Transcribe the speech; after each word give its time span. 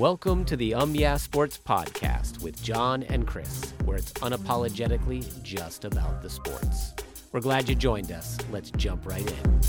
Welcome 0.00 0.46
to 0.46 0.56
the 0.56 0.72
Um 0.72 0.94
Yeah 0.94 1.18
Sports 1.18 1.60
Podcast 1.62 2.40
with 2.40 2.62
John 2.62 3.02
and 3.02 3.26
Chris, 3.26 3.74
where 3.84 3.98
it's 3.98 4.14
unapologetically 4.14 5.42
just 5.42 5.84
about 5.84 6.22
the 6.22 6.30
sports. 6.30 6.94
We're 7.32 7.40
glad 7.40 7.68
you 7.68 7.74
joined 7.74 8.10
us. 8.10 8.38
Let's 8.50 8.70
jump 8.70 9.04
right 9.04 9.30
in. 9.30 9.60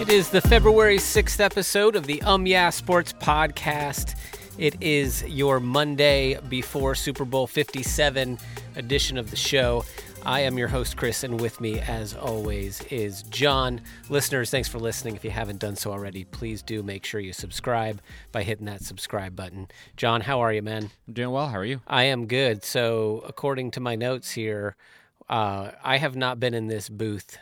It 0.00 0.08
is 0.08 0.30
the 0.30 0.40
February 0.40 0.96
6th 0.96 1.38
episode 1.38 1.96
of 1.96 2.06
the 2.06 2.22
Um 2.22 2.46
Yeah 2.46 2.70
Sports 2.70 3.12
Podcast. 3.12 4.14
It 4.56 4.74
is 4.80 5.22
your 5.24 5.60
Monday 5.60 6.40
before 6.48 6.94
Super 6.94 7.26
Bowl 7.26 7.46
57 7.46 8.38
edition 8.76 9.18
of 9.18 9.28
the 9.28 9.36
show. 9.36 9.84
I 10.24 10.40
am 10.40 10.58
your 10.58 10.68
host, 10.68 10.96
Chris, 10.98 11.24
and 11.24 11.40
with 11.40 11.58
me, 11.60 11.80
as 11.80 12.14
always, 12.14 12.82
is 12.90 13.22
John. 13.24 13.80
Listeners, 14.10 14.50
thanks 14.50 14.68
for 14.68 14.78
listening. 14.78 15.16
If 15.16 15.24
you 15.24 15.30
haven't 15.30 15.58
done 15.58 15.74
so 15.74 15.90
already, 15.90 16.24
please 16.24 16.62
do 16.62 16.82
make 16.82 17.06
sure 17.06 17.18
you 17.18 17.32
subscribe 17.32 18.02
by 18.30 18.42
hitting 18.42 18.66
that 18.66 18.82
subscribe 18.82 19.34
button. 19.34 19.68
John, 19.96 20.20
how 20.22 20.40
are 20.40 20.52
you, 20.52 20.60
man? 20.60 20.90
I'm 21.06 21.14
doing 21.14 21.30
well. 21.30 21.48
How 21.48 21.58
are 21.58 21.64
you? 21.64 21.80
I 21.86 22.04
am 22.04 22.26
good. 22.26 22.62
So, 22.62 23.24
according 23.26 23.70
to 23.72 23.80
my 23.80 23.94
notes 23.94 24.32
here, 24.32 24.76
uh, 25.30 25.70
I 25.82 25.96
have 25.96 26.14
not 26.14 26.38
been 26.38 26.52
in 26.52 26.66
this 26.66 26.90
booth 26.90 27.38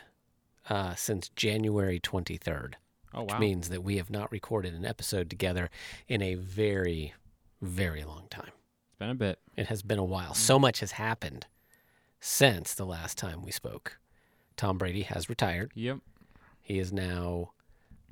uh, 0.69 0.95
since 0.95 1.27
January 1.29 1.99
23rd, 1.99 2.75
Oh 3.13 3.19
wow. 3.19 3.25
which 3.25 3.37
means 3.39 3.67
that 3.69 3.83
we 3.83 3.97
have 3.97 4.09
not 4.09 4.31
recorded 4.31 4.73
an 4.73 4.85
episode 4.85 5.29
together 5.29 5.69
in 6.07 6.21
a 6.21 6.35
very, 6.35 7.13
very 7.61 8.05
long 8.05 8.27
time. 8.29 8.51
it's 8.87 8.95
been 8.97 9.09
a 9.09 9.15
bit. 9.15 9.39
It 9.57 9.67
has 9.67 9.81
been 9.81 9.99
a 9.99 10.05
while. 10.05 10.33
So 10.33 10.57
much 10.57 10.79
has 10.79 10.93
happened 10.93 11.47
since 12.27 12.73
the 12.73 12.85
last 12.85 13.17
time 13.17 13.41
we 13.41 13.51
spoke. 13.51 13.99
Tom 14.57 14.77
Brady 14.77 15.03
has 15.03 15.29
retired. 15.29 15.71
Yep. 15.75 15.99
He 16.61 16.77
is 16.77 16.91
now 16.91 17.51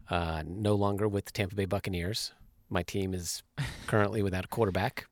uh, 0.09 0.41
no 0.47 0.73
longer 0.73 1.05
with 1.05 1.25
the 1.25 1.33
Tampa 1.33 1.53
Bay 1.53 1.65
Buccaneers. 1.65 2.31
My 2.69 2.81
team 2.81 3.13
is 3.13 3.43
currently 3.87 4.23
without 4.23 4.45
a 4.45 4.47
quarterback. 4.47 5.07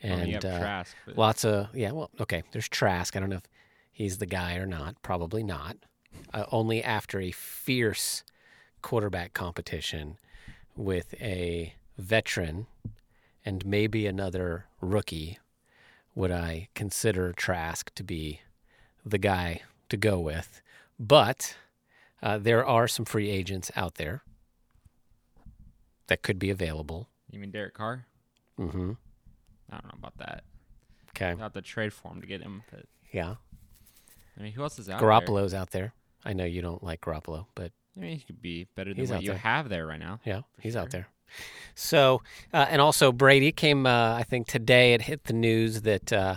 And 0.00 0.44
uh, 0.44 0.58
Trask, 0.60 0.96
but 1.06 1.18
lots 1.18 1.44
of, 1.44 1.74
yeah, 1.74 1.90
well, 1.90 2.10
okay, 2.20 2.44
there's 2.52 2.68
Trask. 2.68 3.16
I 3.16 3.20
don't 3.20 3.30
know 3.30 3.36
if 3.36 3.48
he's 3.90 4.18
the 4.18 4.26
guy 4.26 4.54
or 4.56 4.66
not. 4.66 5.02
Probably 5.02 5.42
not. 5.42 5.76
Uh, 6.32 6.44
only 6.52 6.84
after 6.84 7.20
a 7.20 7.32
fierce 7.32 8.22
quarterback 8.80 9.34
competition 9.34 10.18
with 10.76 11.14
a 11.20 11.74
veteran 11.98 12.68
and 13.44 13.66
maybe 13.66 14.06
another 14.06 14.66
rookie 14.80 15.38
would 16.20 16.30
I 16.30 16.68
consider 16.74 17.32
Trask 17.32 17.94
to 17.94 18.04
be 18.04 18.40
the 19.06 19.16
guy 19.16 19.62
to 19.88 19.96
go 19.96 20.20
with. 20.20 20.60
But 20.98 21.56
uh, 22.22 22.36
there 22.36 22.64
are 22.64 22.86
some 22.86 23.06
free 23.06 23.30
agents 23.30 23.70
out 23.74 23.94
there 23.94 24.22
that 26.08 26.22
could 26.22 26.38
be 26.38 26.50
available. 26.50 27.08
you 27.30 27.38
mean 27.38 27.50
Derek 27.50 27.72
Carr? 27.72 28.04
Mm 28.58 28.70
hmm 28.70 28.92
I 29.72 29.76
don't 29.76 29.86
know 29.86 29.98
about 29.98 30.18
that. 30.18 30.42
Okay. 31.10 31.40
I'll 31.40 31.62
trade 31.62 31.92
for 31.92 32.12
him 32.12 32.20
to 32.20 32.26
get 32.26 32.42
him. 32.42 32.64
But 32.70 32.84
Yeah. 33.12 33.36
I 34.38 34.42
mean, 34.42 34.52
who 34.52 34.62
else 34.62 34.78
is 34.78 34.90
out 34.90 35.00
Garoppolo's 35.00 35.54
out 35.54 35.70
there. 35.70 35.94
I 36.24 36.34
know 36.34 36.44
you 36.44 36.60
don't 36.60 36.82
like 36.82 37.00
Garoppolo, 37.00 37.46
but? 37.54 37.72
I 37.96 38.00
mean, 38.00 38.18
he 38.18 38.24
could 38.24 38.42
be 38.42 38.66
better 38.74 38.92
than 38.92 39.08
what 39.08 39.22
you 39.22 39.30
there. 39.30 39.38
have 39.38 39.68
there 39.68 39.86
right 39.86 39.98
now. 39.98 40.20
yeah, 40.24 40.42
he's 40.60 40.74
sure. 40.74 40.82
out 40.82 40.90
there. 40.90 41.08
So, 41.74 42.22
uh, 42.52 42.66
and 42.68 42.80
also 42.82 43.12
Brady 43.12 43.52
came, 43.52 43.86
uh, 43.86 44.14
I 44.14 44.22
think 44.22 44.46
today 44.46 44.92
it 44.94 45.02
hit 45.02 45.24
the 45.24 45.32
news 45.32 45.82
that 45.82 46.12
uh, 46.12 46.36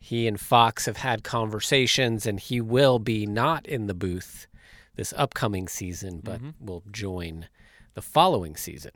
he 0.00 0.26
and 0.26 0.40
Fox 0.40 0.86
have 0.86 0.96
had 0.98 1.22
conversations 1.22 2.26
and 2.26 2.40
he 2.40 2.60
will 2.60 2.98
be 2.98 3.26
not 3.26 3.66
in 3.66 3.86
the 3.86 3.94
booth 3.94 4.46
this 4.96 5.14
upcoming 5.16 5.68
season, 5.68 6.20
but 6.22 6.40
Mhm. 6.42 6.54
will 6.60 6.82
join 6.90 7.48
the 7.94 8.02
following 8.02 8.56
season. 8.56 8.92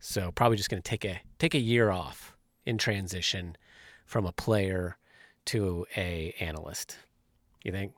So 0.00 0.32
probably 0.32 0.56
just 0.56 0.70
going 0.70 0.82
to 0.82 0.88
take 0.88 1.04
a 1.04 1.20
take 1.38 1.54
a 1.54 1.58
year 1.60 1.90
off 1.90 2.34
in 2.64 2.78
transition 2.78 3.56
from 4.04 4.24
a 4.24 4.32
player 4.32 4.96
to 5.46 5.86
a 5.96 6.34
analyst. 6.40 6.96
You 7.62 7.72
think? 7.72 7.92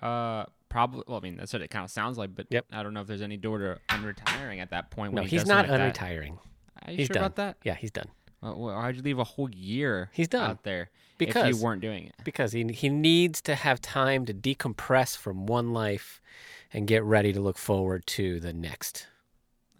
Uh, 0.00 0.46
probably. 0.76 1.02
Well, 1.08 1.16
I 1.16 1.20
mean, 1.20 1.36
that's 1.38 1.52
what 1.54 1.62
it 1.62 1.68
kind 1.70 1.84
of 1.84 1.90
sounds 1.90 2.18
like. 2.18 2.34
But 2.34 2.46
Yep. 2.50 2.66
I 2.70 2.82
don't 2.82 2.92
know 2.92 3.00
if 3.00 3.06
there's 3.06 3.22
any 3.22 3.36
door 3.38 3.58
to 3.58 3.78
unretiring 3.88 4.60
at 4.60 4.70
that 4.70 4.90
point. 4.90 5.14
No, 5.14 5.22
he 5.22 5.28
he's 5.28 5.46
not 5.46 5.68
like 5.68 5.80
unretiring. 5.80 6.38
that. 6.82 6.88
Are 6.88 6.90
you 6.92 6.98
He's 6.98 7.06
sure 7.06 7.14
done. 7.14 7.22
about 7.24 7.36
that? 7.36 7.56
Yeah, 7.64 7.74
he's 7.74 7.90
done. 7.90 8.08
Uh, 8.42 8.52
well, 8.54 8.76
why'd 8.76 8.94
you 8.96 9.02
leave 9.02 9.18
a 9.18 9.24
whole 9.24 9.48
year? 9.50 10.10
He's 10.12 10.28
done. 10.28 10.50
out 10.50 10.62
there 10.64 10.90
Because 11.16 11.48
if 11.48 11.56
you 11.56 11.62
weren't 11.64 11.80
doing 11.80 12.04
it. 12.06 12.14
because 12.24 12.52
he 12.52 12.62
he 12.72 12.88
needs 12.90 13.40
to 13.42 13.54
have 13.54 13.80
time 13.80 14.26
to 14.26 14.34
decompress 14.34 15.16
from 15.16 15.46
one 15.46 15.72
life 15.72 16.20
and 16.74 16.86
get 16.86 17.02
ready 17.02 17.32
to 17.32 17.40
look 17.40 17.56
forward 17.56 18.06
to 18.08 18.38
the 18.38 18.52
next. 18.52 19.06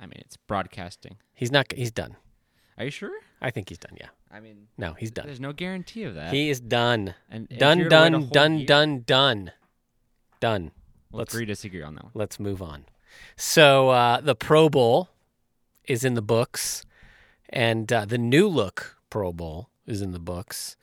I 0.01 0.07
mean, 0.07 0.23
it's 0.25 0.37
broadcasting. 0.39 1.17
He's 1.35 1.53
not 1.53 1.71
he's 1.77 1.91
done. 1.93 2.17
Are 2.79 2.85
you 2.85 2.91
sure? 2.91 3.13
I 3.43 3.51
think 3.51 3.69
he's 3.69 3.79
done, 3.79 3.97
yeah. 4.01 4.09
I 4.31 4.41
mean, 4.41 4.69
No, 4.79 4.95
he's 4.95 5.11
done. 5.11 5.27
there's 5.27 5.41
no 5.41 5.53
guarantee 5.53 6.05
of 6.05 6.15
that. 6.15 6.33
He 6.33 6.49
is 6.51 6.61
done. 6.61 7.15
and 7.31 7.49
Done 7.49 7.79
you're 7.79 7.89
to 7.91 7.97
wait 7.97 8.07
a 8.07 8.11
done 8.11 8.29
done 8.31 8.65
done 8.65 9.03
done. 9.07 9.53
Done. 10.41 10.71
Let's- 11.19 11.35
agree 11.35 11.45
disagree 11.47 11.83
on 11.83 11.95
that 11.97 12.05
one. 12.05 12.13
Let's 12.15 12.39
move 12.41 12.61
on. 12.63 12.85
So 13.37 13.91
uh, 13.91 14.21
the 14.21 14.35
Pro 14.35 14.69
Bowl 14.69 15.09
is 15.85 16.05
in 16.05 16.15
the 16.15 16.23
books, 16.23 16.85
and 17.49 17.91
uh, 17.93 18.05
the 18.05 18.19
new 18.19 18.49
look 18.49 18.97
Pro 19.11 19.33
Bowl 19.33 19.69
is 19.87 20.03
in 20.03 20.13
the 20.13 20.19
books, 20.19 20.77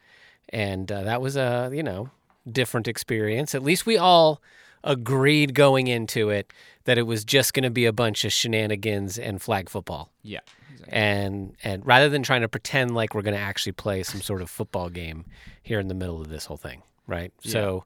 and 0.49 0.91
uh, 0.91 1.03
that 1.03 1.21
was 1.21 1.35
a 1.35 1.69
you 1.73 1.83
know 1.83 2.09
different 2.49 2.88
experience. 2.88 3.53
At 3.55 3.63
least 3.63 3.85
we 3.85 3.97
all 3.97 4.41
agreed 4.83 5.53
going 5.53 5.88
into 5.88 6.29
it 6.29 6.51
that 6.85 6.97
it 6.97 7.03
was 7.03 7.23
just 7.23 7.53
going 7.53 7.63
to 7.63 7.69
be 7.69 7.85
a 7.85 7.94
bunch 7.94 8.25
of 8.25 8.33
shenanigans 8.33 9.17
and 9.17 9.41
flag 9.41 9.69
football, 9.69 10.11
Yeah. 10.23 10.39
Exactly. 10.73 10.94
and 10.94 11.55
and 11.63 11.85
rather 11.85 12.09
than 12.09 12.23
trying 12.23 12.41
to 12.41 12.50
pretend 12.50 12.94
like 12.94 13.13
we're 13.15 13.21
going 13.21 13.35
to 13.35 13.39
actually 13.39 13.71
play 13.71 14.03
some 14.03 14.21
sort 14.21 14.41
of 14.41 14.50
football 14.50 14.89
game 14.89 15.23
here 15.61 15.79
in 15.79 15.88
the 15.88 15.94
middle 15.94 16.19
of 16.19 16.27
this 16.29 16.45
whole 16.45 16.57
thing, 16.57 16.81
right? 17.08 17.31
So 17.40 17.86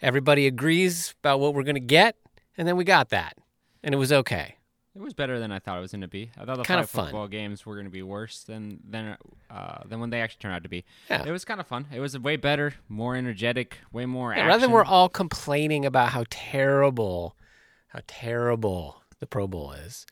everybody 0.00 0.46
agrees 0.46 1.14
about 1.20 1.40
what 1.40 1.54
we're 1.54 1.62
going 1.62 1.74
to 1.76 1.80
get, 1.80 2.16
and 2.56 2.66
then 2.66 2.76
we 2.76 2.84
got 2.84 3.10
that, 3.10 3.36
and 3.82 3.94
it 3.94 3.98
was 3.98 4.12
okay. 4.12 4.56
It 4.94 5.02
was 5.02 5.14
better 5.14 5.38
than 5.38 5.52
I 5.52 5.60
thought 5.60 5.78
it 5.78 5.80
was 5.80 5.92
going 5.92 6.00
to 6.00 6.08
be. 6.08 6.32
I 6.36 6.44
thought 6.44 6.56
the 6.56 6.64
five 6.64 6.90
fun. 6.90 7.04
football 7.06 7.28
games 7.28 7.64
were 7.64 7.74
going 7.74 7.86
to 7.86 7.90
be 7.90 8.02
worse 8.02 8.42
than 8.42 8.80
than 8.88 9.16
uh, 9.48 9.82
than 9.86 10.00
when 10.00 10.10
they 10.10 10.20
actually 10.20 10.40
turned 10.40 10.54
out 10.54 10.64
to 10.64 10.68
be. 10.68 10.84
Yeah. 11.08 11.24
It 11.24 11.30
was 11.30 11.44
kind 11.44 11.60
of 11.60 11.68
fun. 11.68 11.86
It 11.94 12.00
was 12.00 12.18
way 12.18 12.34
better, 12.36 12.74
more 12.88 13.14
energetic, 13.14 13.78
way 13.92 14.06
more 14.06 14.34
Yeah, 14.34 14.46
rather 14.46 14.62
than 14.62 14.72
we're 14.72 14.84
all 14.84 15.08
complaining 15.08 15.86
about 15.86 16.08
how 16.08 16.24
terrible, 16.30 17.36
how 17.88 18.00
terrible 18.08 19.02
the 19.20 19.26
Pro 19.26 19.46
Bowl 19.46 19.70
is, 19.70 20.04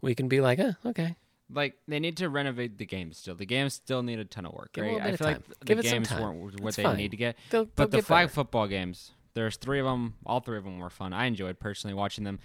we 0.00 0.14
can 0.14 0.26
be 0.26 0.40
like, 0.40 0.58
eh, 0.58 0.72
okay, 0.86 1.16
like 1.52 1.74
they 1.88 1.98
need 2.00 2.16
to 2.18 2.28
renovate 2.28 2.78
the 2.78 2.86
games 2.86 3.18
still. 3.18 3.34
The 3.34 3.46
games 3.46 3.74
still 3.74 4.02
need 4.02 4.18
a 4.18 4.24
ton 4.24 4.46
of 4.46 4.52
work. 4.52 4.72
Give 4.72 4.84
right? 4.84 5.00
I 5.00 5.16
feel 5.16 5.26
like 5.26 5.36
time. 5.36 5.54
the 5.60 5.64
Give 5.66 5.78
it 5.78 5.84
some 5.84 5.92
games 5.92 6.08
time. 6.08 6.22
weren't 6.22 6.60
what 6.60 6.68
It's 6.68 6.76
they 6.76 6.82
fine. 6.84 6.96
need 6.96 7.10
to 7.10 7.16
get. 7.16 7.36
they'll, 7.50 7.64
they'll 7.64 7.72
But 7.76 7.90
the 7.90 7.98
get 7.98 8.06
flag 8.06 8.24
better. 8.26 8.34
football 8.34 8.66
games, 8.68 9.12
there's 9.34 9.56
three 9.56 9.78
of 9.80 9.86
them. 9.86 10.14
All 10.26 10.40
three 10.40 10.58
of 10.58 10.64
them 10.64 10.78
were 10.78 10.90
fun. 10.90 11.12
I 11.12 11.26
enjoyed 11.26 11.58
personally 11.58 11.94
watching 11.94 12.24
them 12.24 12.38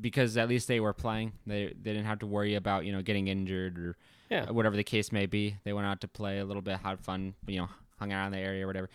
because 0.00 0.36
at 0.36 0.48
least 0.48 0.68
they 0.68 0.80
were 0.80 0.92
playing. 0.92 1.32
They 1.46 1.66
they 1.66 1.92
didn't 1.92 2.06
have 2.06 2.18
to 2.20 2.26
worry 2.26 2.54
about 2.54 2.84
you 2.84 2.92
know 2.92 3.02
getting 3.02 3.28
injured 3.28 3.78
or 3.78 3.96
Yeah. 4.30 4.50
whatever 4.50 4.76
the 4.76 4.84
case 4.84 5.12
may 5.12 5.26
be. 5.26 5.56
They 5.64 5.72
went 5.72 5.86
out 5.86 6.00
to 6.00 6.08
play 6.08 6.38
a 6.38 6.44
little 6.44 6.62
bit, 6.62 6.78
had 6.78 6.98
fun, 7.00 7.34
you 7.46 7.58
know, 7.58 7.68
hung 7.98 8.12
around 8.12 8.32
the 8.32 8.38
area 8.38 8.64
or 8.64 8.66
whatever. 8.66 8.90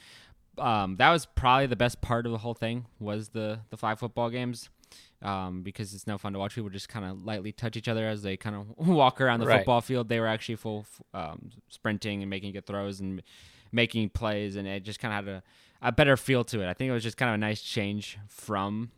Um, 0.57 0.97
that 0.97 1.09
was 1.11 1.25
probably 1.25 1.67
the 1.67 1.77
best 1.77 2.01
part 2.01 2.25
of 2.25 2.33
the 2.33 2.37
whole 2.39 2.53
thing 2.53 2.85
was 2.99 3.29
the 3.29 3.59
the 3.69 3.77
five 3.77 3.99
football 3.99 4.29
games. 4.29 4.69
Um, 5.21 5.63
because 5.63 5.93
it's 5.93 6.07
no 6.07 6.17
fun 6.17 6.31
to 6.31 6.39
watch 6.39 6.55
people 6.55 6.69
just 6.69 6.87
kind 6.87 7.05
of 7.05 7.25
lightly 7.25 7.51
touch 7.51 7.75
each 7.75 7.89
other 7.89 8.07
as 8.07 8.21
they 8.23 8.37
kind 8.37 8.55
of 8.55 8.67
walk 8.87 9.19
around 9.19 9.41
the 9.41 9.47
Right. 9.47 9.57
football 9.57 9.81
field. 9.81 10.07
They 10.07 10.19
were 10.21 10.27
actually 10.27 10.55
full 10.55 10.85
um, 11.13 11.49
sprinting 11.67 12.21
and 12.21 12.29
making 12.29 12.53
good 12.53 12.65
throws 12.65 13.01
and 13.01 13.21
making 13.73 14.09
plays, 14.11 14.55
and 14.55 14.65
it 14.65 14.83
just 14.83 14.99
kind 14.99 15.13
of 15.13 15.25
had 15.25 15.43
a, 15.81 15.87
a 15.89 15.91
better 15.91 16.15
feel 16.15 16.45
to 16.45 16.61
it. 16.61 16.69
I 16.69 16.73
think 16.73 16.89
it 16.89 16.93
was 16.93 17.03
just 17.03 17.17
kind 17.17 17.29
of 17.29 17.35
a 17.35 17.37
nice 17.37 17.61
change 17.61 18.17
from 18.29 18.91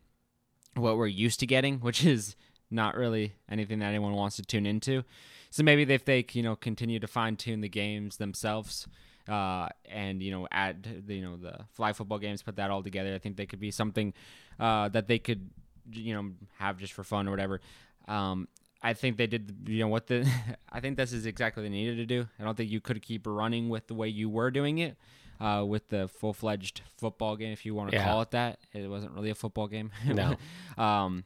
what 0.76 0.96
we're 0.98 1.08
used 1.08 1.40
to 1.40 1.48
getting, 1.48 1.80
which 1.88 2.06
is 2.06 2.36
not 2.70 2.96
really 2.96 3.34
anything 3.50 3.80
that 3.80 3.88
anyone 3.88 4.14
wants 4.14 4.36
to 4.36 4.44
tune 4.44 4.66
into. 4.68 5.04
So 5.50 5.64
maybe 5.64 5.92
if 5.92 6.06
they 6.06 6.24
you 6.34 6.44
know 6.44 6.56
continue 6.56 7.00
to 7.00 7.08
fine 7.08 7.36
tune 7.36 7.62
the 7.62 7.68
games 7.70 8.18
themselves, 8.18 8.88
uh, 9.28 9.70
and 9.90 10.22
you 10.22 10.30
know 10.32 10.48
add 10.52 11.04
the, 11.08 11.16
you 11.16 11.22
know 11.24 11.36
the 11.36 11.66
flag 11.74 11.96
football 11.96 12.20
games, 12.20 12.44
put 12.44 12.58
that 12.58 12.70
all 12.70 12.84
together, 12.84 13.16
I 13.16 13.18
think 13.18 13.38
they 13.38 13.48
could 13.48 13.60
be 13.60 13.72
something 13.72 14.14
uh, 14.60 14.88
that 14.90 15.08
they 15.08 15.18
could 15.20 15.50
you 15.92 16.14
know 16.14 16.32
have 16.58 16.78
just 16.78 16.94
for 16.94 17.04
fun 17.04 17.28
or 17.28 17.32
whatever. 17.32 17.62
Um, 18.08 18.48
I 18.84 18.94
think 18.94 19.18
they 19.18 19.28
did 19.28 19.56
you 19.68 19.80
know 19.80 19.88
what 19.88 20.08
the 20.08 20.28
I 20.72 20.80
think 20.80 20.98
this 20.98 21.14
is 21.14 21.26
exactly 21.26 21.62
what 21.64 21.66
they 21.70 21.76
needed 21.76 21.98
to 21.98 22.06
do. 22.06 22.28
I 22.40 22.44
don't 22.44 22.56
think 22.58 22.70
you 22.72 22.82
could 22.82 23.02
keep 23.02 23.26
running 23.28 23.70
with 23.70 23.88
the 23.88 23.94
way 23.94 24.08
you 24.08 24.30
were 24.30 24.52
doing 24.52 24.78
it. 24.80 24.98
Uh, 25.40 25.64
with 25.66 25.90
the 25.90 26.08
full 26.08 26.34
fledged 26.34 26.82
football 27.00 27.36
game, 27.36 27.52
if 27.52 27.66
you 27.66 27.74
want 27.74 27.90
to 27.90 27.96
Yeah. 27.98 28.04
call 28.04 28.22
it 28.22 28.30
that, 28.30 28.60
it 28.74 28.88
wasn't 28.88 29.12
really 29.14 29.32
a 29.32 29.36
football 29.36 29.68
game. 29.68 29.90
No. 30.06 30.36
um, 30.78 31.24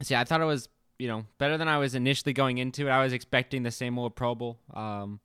see, 0.00 0.14
I 0.14 0.22
thought 0.22 0.40
it 0.40 0.44
was 0.44 0.68
you 0.98 1.08
know 1.08 1.24
better 1.38 1.58
than 1.58 1.66
I 1.66 1.78
was 1.78 1.96
initially 1.96 2.32
going 2.32 2.58
into 2.58 2.86
it. 2.86 2.90
I 2.90 3.02
was 3.02 3.12
expecting 3.12 3.64
the 3.64 3.72
same 3.72 3.98
old 3.98 4.14
Pro 4.14 4.36
Bowl. 4.36 4.58
Um, 4.72 5.18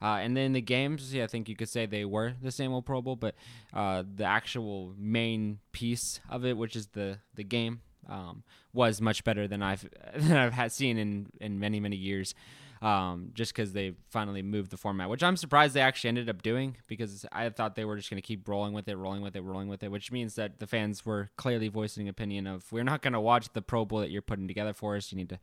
uh, 0.00 0.18
and 0.22 0.36
then 0.36 0.52
the 0.52 0.60
games, 0.60 1.12
yeah, 1.14 1.24
I 1.24 1.26
think 1.26 1.48
you 1.48 1.56
could 1.56 1.68
say 1.68 1.86
they 1.86 2.04
were 2.04 2.34
the 2.40 2.52
same 2.52 2.72
old 2.72 2.86
Pro 2.86 3.02
Bowl, 3.02 3.16
but 3.16 3.34
uh, 3.72 4.04
the 4.14 4.24
actual 4.24 4.92
main 4.96 5.58
piece 5.72 6.20
of 6.28 6.44
it, 6.44 6.56
which 6.56 6.76
is 6.76 6.88
the 6.88 7.18
the 7.34 7.42
game, 7.42 7.80
um, 8.08 8.42
was 8.72 9.00
much 9.00 9.24
better 9.24 9.46
than 9.48 9.62
I've 9.62 9.88
than 10.16 10.36
I've 10.36 10.52
had 10.52 10.72
seen 10.72 10.98
in 10.98 11.26
in 11.40 11.58
many 11.58 11.80
many 11.80 11.96
years. 11.96 12.34
um, 12.82 13.30
just 13.32 13.54
because 13.54 13.72
they 13.72 13.94
finally 14.10 14.42
moved 14.42 14.70
the 14.70 14.76
format, 14.76 15.08
which 15.08 15.22
I'm 15.22 15.38
surprised 15.38 15.72
they 15.72 15.80
actually 15.80 16.08
ended 16.08 16.28
up 16.28 16.42
doing 16.42 16.76
because 16.86 17.24
I 17.32 17.48
thought 17.48 17.76
they 17.76 17.86
were 17.86 17.96
just 17.96 18.10
going 18.10 18.20
to 18.20 18.26
keep 18.26 18.46
rolling 18.46 18.74
with 18.74 18.86
it, 18.88 18.96
rolling 18.96 19.22
with 19.22 19.34
it, 19.36 19.40
rolling 19.40 19.68
with 19.68 19.82
it, 19.82 19.90
which 19.90 20.12
means 20.12 20.34
that 20.34 20.58
the 20.58 20.66
fans 20.66 21.06
were 21.06 21.30
clearly 21.36 21.68
voicing 21.68 22.10
opinion 22.10 22.46
of 22.46 22.70
we're 22.70 22.84
not 22.84 23.00
going 23.00 23.14
to 23.14 23.20
watch 23.20 23.50
the 23.54 23.62
Pro 23.62 23.86
Bowl 23.86 24.00
that 24.00 24.10
you're 24.10 24.20
putting 24.20 24.46
together 24.46 24.74
for 24.74 24.96
us. 24.96 25.10
You 25.10 25.16
need 25.16 25.30
to 25.30 25.38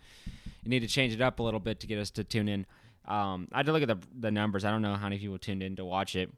you 0.63 0.69
need 0.69 0.81
to 0.81 0.87
change 0.87 1.13
it 1.15 1.21
up 1.21 1.39
a 1.39 1.43
little 1.43 1.59
bit 1.59 1.79
to 1.79 1.87
get 1.87 1.97
us 1.97 2.11
to 2.11 2.23
tune 2.23 2.47
in. 2.47 2.67
Um, 3.07 3.47
I 3.51 3.57
had 3.57 3.65
to 3.65 3.71
look 3.71 3.81
at 3.81 3.87
the 3.87 3.97
the 4.19 4.29
numbers. 4.29 4.63
I 4.63 4.69
don't 4.69 4.83
know 4.83 4.93
how 4.93 5.07
many 5.07 5.17
people 5.17 5.39
tuned 5.39 5.63
in 5.63 5.75
to 5.77 5.85
watch 5.85 6.15
it, 6.15 6.29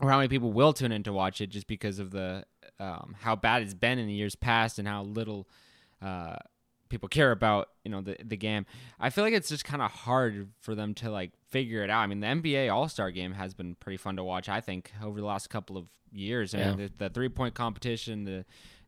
or 0.00 0.08
how 0.08 0.16
many 0.16 0.28
people 0.28 0.50
will 0.50 0.72
tune 0.72 0.92
in 0.92 1.02
to 1.02 1.12
watch 1.12 1.42
it, 1.42 1.48
just 1.50 1.66
because 1.66 1.98
of 1.98 2.10
the 2.10 2.44
um, 2.78 3.16
how 3.20 3.36
bad 3.36 3.62
it's 3.62 3.74
been 3.74 3.98
in 3.98 4.06
the 4.06 4.12
years 4.12 4.34
past 4.34 4.78
and 4.78 4.86
how 4.86 5.02
little 5.02 5.48
uh, 6.02 6.36
people 6.88 7.08
care 7.08 7.32
about 7.32 7.68
you 7.84 7.90
know 7.90 8.00
the 8.00 8.16
the 8.22 8.36
game. 8.36 8.66
I 9.00 9.10
feel 9.10 9.24
like 9.24 9.34
it's 9.34 9.48
just 9.48 9.64
kind 9.64 9.82
of 9.82 9.90
hard 9.90 10.50
for 10.60 10.74
them 10.74 10.94
to 10.94 11.10
like 11.10 11.32
figure 11.48 11.82
it 11.82 11.90
out. 11.90 12.00
I 12.00 12.06
mean, 12.06 12.20
the 12.20 12.26
NBA 12.26 12.72
All 12.72 12.88
Star 12.88 13.10
game 13.10 13.32
has 13.32 13.54
been 13.54 13.74
pretty 13.76 13.96
fun 13.96 14.16
to 14.16 14.24
watch. 14.24 14.48
I 14.48 14.60
think 14.60 14.92
over 15.02 15.20
the 15.20 15.26
last 15.26 15.50
couple 15.50 15.76
of 15.76 15.86
years, 16.12 16.54
I 16.54 16.58
mean, 16.58 16.76
the, 16.76 16.92
the 17.04 17.10
three 17.10 17.28
point 17.28 17.54
competition, 17.54 18.24
the 18.24 18.44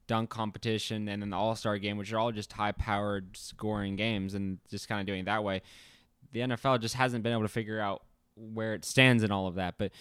dunk 0.06 0.30
competition, 0.30 1.08
and 1.08 1.22
then 1.22 1.30
the 1.30 1.36
All 1.36 1.56
Star 1.56 1.78
game, 1.78 1.96
which 1.96 2.12
are 2.12 2.18
all 2.18 2.32
just 2.32 2.52
high 2.52 2.72
powered 2.72 3.36
scoring 3.36 3.96
games, 3.96 4.34
and 4.34 4.58
just 4.70 4.88
kind 4.88 5.00
of 5.00 5.06
doing 5.06 5.20
it 5.20 5.26
that 5.26 5.44
way. 5.44 5.62
The 6.32 6.40
NFL 6.40 6.80
just 6.80 6.94
hasn't 6.94 7.22
been 7.22 7.32
able 7.32 7.42
to 7.42 7.48
figure 7.48 7.80
out 7.80 8.02
where 8.36 8.74
it 8.74 8.84
stands 8.84 9.22
in 9.22 9.32
all 9.32 9.46
of 9.46 9.56
that. 9.56 9.76
But 9.78 9.92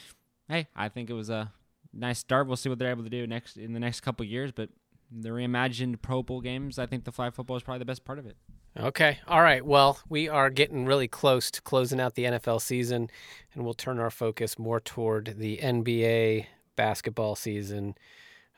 hey, 0.50 0.68
I 0.76 0.90
think 0.90 1.10
it 1.10 1.14
was 1.14 1.30
a 1.30 1.52
nice 1.94 2.20
start. 2.20 2.48
We'll 2.48 2.58
see 2.58 2.70
what 2.70 2.80
they're 2.80 2.90
able 2.92 3.04
to 3.04 3.10
do 3.10 3.26
next 3.28 3.58
in 3.58 3.74
the 3.74 3.80
next 3.80 4.02
couple 4.02 4.24
of 4.26 4.30
years. 4.30 4.52
But 4.52 4.70
the 5.12 5.30
reimagined 5.30 6.02
Pro 6.02 6.22
Bowl 6.24 6.42
games, 6.42 6.78
I 6.80 6.86
think 6.86 7.06
the 7.06 7.12
flag 7.12 7.34
football 7.34 7.58
is 7.58 7.64
probably 7.64 7.80
the 7.80 7.86
best 7.86 8.04
part 8.06 8.20
of 8.20 8.26
it. 8.26 8.36
Okay. 8.80 9.20
All 9.28 9.42
right. 9.42 9.66
Well, 9.66 10.00
we 10.08 10.30
are 10.30 10.50
getting 10.50 10.86
really 10.86 11.08
close 11.08 11.50
to 11.52 11.62
closing 11.62 12.00
out 12.00 12.16
the 12.16 12.26
NFL 12.26 12.62
season, 12.62 13.10
and 13.54 13.64
we'll 13.64 13.74
turn 13.74 14.00
our 14.00 14.12
focus 14.12 14.60
more 14.60 14.80
toward 14.80 15.36
the 15.38 15.58
NBA 15.58 16.46
basketball 16.76 17.36
season. 17.36 17.96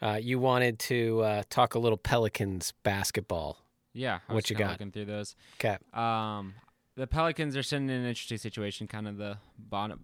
Uh, 0.02 0.20
you 0.22 0.40
wanted 0.40 0.78
to 0.80 1.22
uh, 1.22 1.44
talk 1.50 1.76
a 1.76 1.80
little 1.80 1.98
Pelicans 1.98 2.74
basketball. 2.84 3.58
Yeah, 3.94 4.20
I 4.28 4.34
What 4.34 4.50
you 4.50 4.56
got? 4.56 4.72
Looking 4.72 4.92
through 4.92 5.06
those, 5.06 5.36
Okay. 5.60 5.78
um, 5.94 6.54
the 6.96 7.08
Pelicans 7.08 7.56
are 7.58 7.64
sitting 7.64 7.90
in 7.90 7.96
an 7.96 8.06
interesting 8.06 8.38
situation, 8.38 8.88
kind 8.88 9.08
of 9.08 9.18
the 9.18 9.38
bottom, 9.58 10.04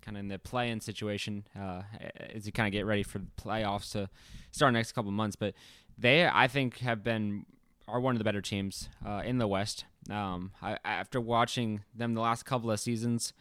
kind 0.00 0.16
of 0.16 0.20
in 0.20 0.28
the 0.28 0.38
play-in 0.38 0.80
situation, 0.80 1.46
uh, 1.58 1.82
as 2.34 2.46
you 2.46 2.52
kind 2.52 2.66
of 2.66 2.72
get 2.72 2.86
ready 2.86 3.02
for 3.02 3.18
the 3.18 3.26
playoffs 3.40 3.92
to 3.92 4.08
start 4.50 4.72
next 4.72 4.92
couple 4.92 5.10
months. 5.10 5.36
But 5.36 5.54
they, 5.98 6.26
I 6.26 6.48
think, 6.48 6.78
have 6.78 7.02
been 7.02 7.46
are 7.86 8.00
one 8.00 8.14
of 8.14 8.18
the 8.18 8.24
better 8.24 8.40
teams 8.40 8.88
uh, 9.04 9.22
in 9.24 9.38
the 9.38 9.48
West. 9.48 9.84
Um, 10.08 10.52
I, 10.62 10.78
after 10.84 11.20
watching 11.20 11.82
them 11.94 12.14
the 12.14 12.20
last 12.20 12.44
couple 12.44 12.70
of 12.70 12.78
seasons, 12.80 13.32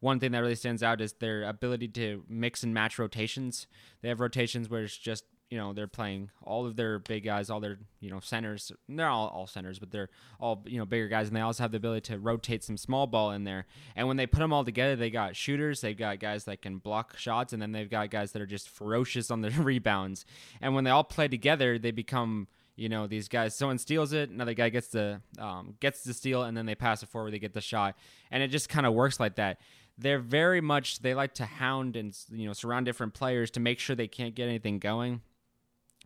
one 0.00 0.20
thing 0.20 0.32
that 0.32 0.40
really 0.40 0.54
stands 0.54 0.82
out 0.82 1.00
is 1.00 1.14
their 1.14 1.42
ability 1.42 1.88
to 1.88 2.22
mix 2.28 2.62
and 2.62 2.72
match 2.72 2.98
rotations. 2.98 3.66
They 4.02 4.08
have 4.08 4.20
rotations 4.20 4.68
where 4.68 4.82
it's 4.82 4.96
just 4.96 5.24
you 5.50 5.58
know 5.58 5.72
they're 5.72 5.86
playing 5.86 6.30
all 6.42 6.66
of 6.66 6.76
their 6.76 6.98
big 6.98 7.24
guys, 7.24 7.50
all 7.50 7.60
their 7.60 7.78
you 8.00 8.10
know 8.10 8.20
centers. 8.20 8.72
They're 8.88 9.08
all 9.08 9.28
all 9.28 9.46
centers, 9.46 9.78
but 9.78 9.90
they're 9.90 10.08
all 10.40 10.62
you 10.66 10.78
know 10.78 10.84
bigger 10.84 11.08
guys, 11.08 11.28
and 11.28 11.36
they 11.36 11.40
also 11.40 11.62
have 11.62 11.70
the 11.70 11.76
ability 11.76 12.12
to 12.12 12.18
rotate 12.18 12.64
some 12.64 12.76
small 12.76 13.06
ball 13.06 13.30
in 13.30 13.44
there. 13.44 13.66
And 13.94 14.08
when 14.08 14.16
they 14.16 14.26
put 14.26 14.40
them 14.40 14.52
all 14.52 14.64
together, 14.64 14.96
they 14.96 15.10
got 15.10 15.36
shooters, 15.36 15.80
they've 15.80 15.96
got 15.96 16.18
guys 16.18 16.44
that 16.44 16.62
can 16.62 16.78
block 16.78 17.16
shots, 17.16 17.52
and 17.52 17.62
then 17.62 17.72
they've 17.72 17.90
got 17.90 18.10
guys 18.10 18.32
that 18.32 18.42
are 18.42 18.46
just 18.46 18.68
ferocious 18.68 19.30
on 19.30 19.40
the 19.40 19.50
rebounds. 19.58 20.24
And 20.60 20.74
when 20.74 20.84
they 20.84 20.90
all 20.90 21.04
play 21.04 21.28
together, 21.28 21.78
they 21.78 21.92
become 21.92 22.48
you 22.74 22.88
know 22.88 23.06
these 23.06 23.28
guys 23.28 23.54
someone 23.54 23.78
steals 23.78 24.12
it 24.12 24.28
another 24.28 24.52
guy 24.52 24.68
gets 24.68 24.88
the 24.88 25.20
um, 25.38 25.74
gets 25.80 26.02
the 26.02 26.12
steal 26.12 26.42
and 26.42 26.56
then 26.56 26.66
they 26.66 26.74
pass 26.74 27.02
it 27.02 27.08
forward 27.08 27.32
they 27.32 27.38
get 27.38 27.54
the 27.54 27.60
shot 27.60 27.96
and 28.30 28.42
it 28.42 28.48
just 28.48 28.68
kind 28.68 28.84
of 28.84 28.92
works 28.92 29.18
like 29.18 29.36
that 29.36 29.58
they're 29.98 30.18
very 30.18 30.60
much 30.60 31.00
they 31.00 31.14
like 31.14 31.32
to 31.32 31.46
hound 31.46 31.96
and 31.96 32.16
you 32.30 32.46
know 32.46 32.52
surround 32.52 32.84
different 32.84 33.14
players 33.14 33.50
to 33.50 33.60
make 33.60 33.78
sure 33.78 33.96
they 33.96 34.06
can't 34.06 34.34
get 34.34 34.46
anything 34.46 34.78
going 34.78 35.22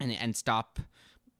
and 0.00 0.12
and 0.12 0.34
stop 0.34 0.80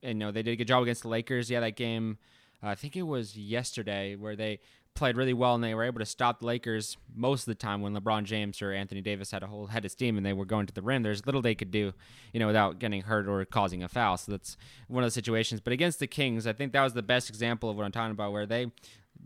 you 0.02 0.14
know 0.14 0.30
they 0.30 0.42
did 0.42 0.52
a 0.52 0.56
good 0.56 0.68
job 0.68 0.82
against 0.82 1.02
the 1.02 1.08
lakers 1.08 1.50
yeah 1.50 1.60
that 1.60 1.76
game 1.76 2.18
uh, 2.62 2.68
i 2.68 2.74
think 2.74 2.96
it 2.96 3.02
was 3.02 3.36
yesterday 3.36 4.14
where 4.14 4.36
they 4.36 4.60
played 4.94 5.16
really 5.16 5.32
well 5.32 5.54
and 5.54 5.62
they 5.64 5.74
were 5.74 5.84
able 5.84 5.98
to 5.98 6.06
stop 6.06 6.40
the 6.40 6.46
Lakers 6.46 6.96
most 7.14 7.42
of 7.42 7.46
the 7.46 7.54
time 7.54 7.80
when 7.80 7.94
LeBron 7.94 8.24
James 8.24 8.60
or 8.60 8.72
Anthony 8.72 9.00
Davis 9.00 9.30
had 9.30 9.42
a 9.42 9.46
whole 9.46 9.66
head 9.66 9.84
of 9.84 9.90
steam 9.90 10.16
and 10.16 10.26
they 10.26 10.32
were 10.32 10.44
going 10.44 10.66
to 10.66 10.74
the 10.74 10.82
rim. 10.82 11.02
There's 11.02 11.24
little 11.26 11.40
they 11.40 11.54
could 11.54 11.70
do, 11.70 11.92
you 12.32 12.40
know, 12.40 12.46
without 12.46 12.78
getting 12.78 13.02
hurt 13.02 13.28
or 13.28 13.44
causing 13.44 13.82
a 13.82 13.88
foul. 13.88 14.16
So 14.16 14.32
that's 14.32 14.56
one 14.88 15.02
of 15.02 15.06
the 15.06 15.12
situations. 15.12 15.60
But 15.60 15.72
against 15.72 16.00
the 16.00 16.06
Kings, 16.06 16.46
I 16.46 16.52
think 16.52 16.72
that 16.72 16.82
was 16.82 16.92
the 16.92 17.02
best 17.02 17.28
example 17.28 17.70
of 17.70 17.76
what 17.76 17.84
I'm 17.84 17.92
talking 17.92 18.12
about, 18.12 18.32
where 18.32 18.46
they 18.46 18.72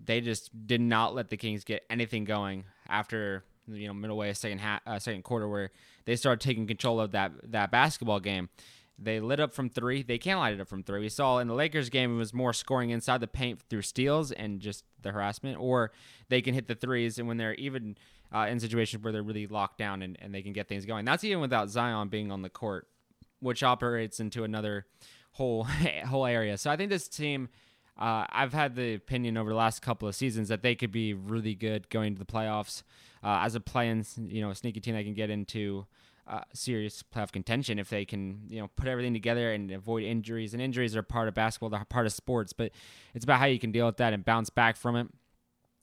they 0.04 0.20
just 0.20 0.66
did 0.66 0.80
not 0.80 1.14
let 1.14 1.30
the 1.30 1.36
Kings 1.36 1.64
get 1.64 1.84
anything 1.88 2.24
going 2.24 2.64
after 2.88 3.42
you 3.66 3.86
know 3.86 3.94
middle 3.94 4.16
way 4.16 4.32
second 4.34 4.58
half, 4.58 4.80
uh, 4.86 4.98
second 4.98 5.22
quarter, 5.22 5.48
where 5.48 5.70
they 6.04 6.16
started 6.16 6.40
taking 6.40 6.66
control 6.66 7.00
of 7.00 7.12
that 7.12 7.32
that 7.50 7.70
basketball 7.70 8.20
game. 8.20 8.48
They 8.98 9.18
lit 9.18 9.40
up 9.40 9.52
from 9.52 9.68
three. 9.68 10.02
They 10.02 10.18
can't 10.18 10.38
light 10.38 10.54
it 10.54 10.60
up 10.60 10.68
from 10.68 10.82
three. 10.82 11.00
We 11.00 11.08
saw 11.08 11.38
in 11.38 11.48
the 11.48 11.54
Lakers 11.54 11.90
game 11.90 12.14
it 12.14 12.18
was 12.18 12.32
more 12.32 12.52
scoring 12.52 12.90
inside 12.90 13.20
the 13.20 13.26
paint 13.26 13.60
through 13.68 13.82
steals 13.82 14.30
and 14.30 14.60
just 14.60 14.84
the 15.02 15.10
harassment, 15.10 15.58
or 15.58 15.90
they 16.28 16.40
can 16.40 16.54
hit 16.54 16.68
the 16.68 16.76
threes. 16.76 17.18
And 17.18 17.26
when 17.26 17.36
they're 17.36 17.54
even 17.54 17.96
uh, 18.32 18.46
in 18.48 18.60
situations 18.60 19.02
where 19.02 19.12
they're 19.12 19.22
really 19.22 19.46
locked 19.48 19.78
down 19.78 20.02
and, 20.02 20.16
and 20.20 20.32
they 20.32 20.42
can 20.42 20.52
get 20.52 20.68
things 20.68 20.86
going, 20.86 21.04
that's 21.04 21.24
even 21.24 21.40
without 21.40 21.70
Zion 21.70 22.08
being 22.08 22.30
on 22.30 22.42
the 22.42 22.48
court, 22.48 22.86
which 23.40 23.64
operates 23.64 24.20
into 24.20 24.44
another 24.44 24.86
whole 25.32 25.64
whole 26.08 26.26
area. 26.26 26.56
So 26.56 26.70
I 26.70 26.76
think 26.76 26.90
this 26.90 27.08
team. 27.08 27.48
Uh, 27.96 28.26
I've 28.28 28.52
had 28.52 28.74
the 28.74 28.94
opinion 28.94 29.36
over 29.36 29.50
the 29.50 29.54
last 29.54 29.80
couple 29.80 30.08
of 30.08 30.16
seasons 30.16 30.48
that 30.48 30.62
they 30.62 30.74
could 30.74 30.90
be 30.90 31.14
really 31.14 31.54
good 31.54 31.88
going 31.90 32.14
to 32.14 32.18
the 32.18 32.24
playoffs 32.24 32.82
uh, 33.22 33.42
as 33.44 33.54
a 33.54 33.60
play-in, 33.60 34.04
you 34.26 34.40
know, 34.40 34.52
sneaky 34.52 34.80
team 34.80 34.96
that 34.96 35.04
can 35.04 35.14
get 35.14 35.30
into 35.30 35.86
uh, 36.26 36.40
serious 36.52 37.02
playoff 37.02 37.32
contention 37.32 37.78
if 37.78 37.90
they 37.90 38.04
can, 38.04 38.42
you 38.48 38.60
know, 38.60 38.68
put 38.76 38.88
everything 38.88 39.12
together 39.12 39.52
and 39.52 39.70
avoid 39.70 40.02
injuries. 40.04 40.54
And 40.54 40.62
injuries 40.62 40.96
are 40.96 41.02
part 41.02 41.28
of 41.28 41.34
basketball, 41.34 41.70
they're 41.70 41.84
part 41.84 42.06
of 42.06 42.12
sports, 42.12 42.52
but 42.52 42.72
it's 43.14 43.24
about 43.24 43.38
how 43.38 43.46
you 43.46 43.58
can 43.58 43.72
deal 43.72 43.86
with 43.86 43.98
that 43.98 44.12
and 44.12 44.24
bounce 44.24 44.50
back 44.50 44.76
from 44.76 44.96
it. 44.96 45.08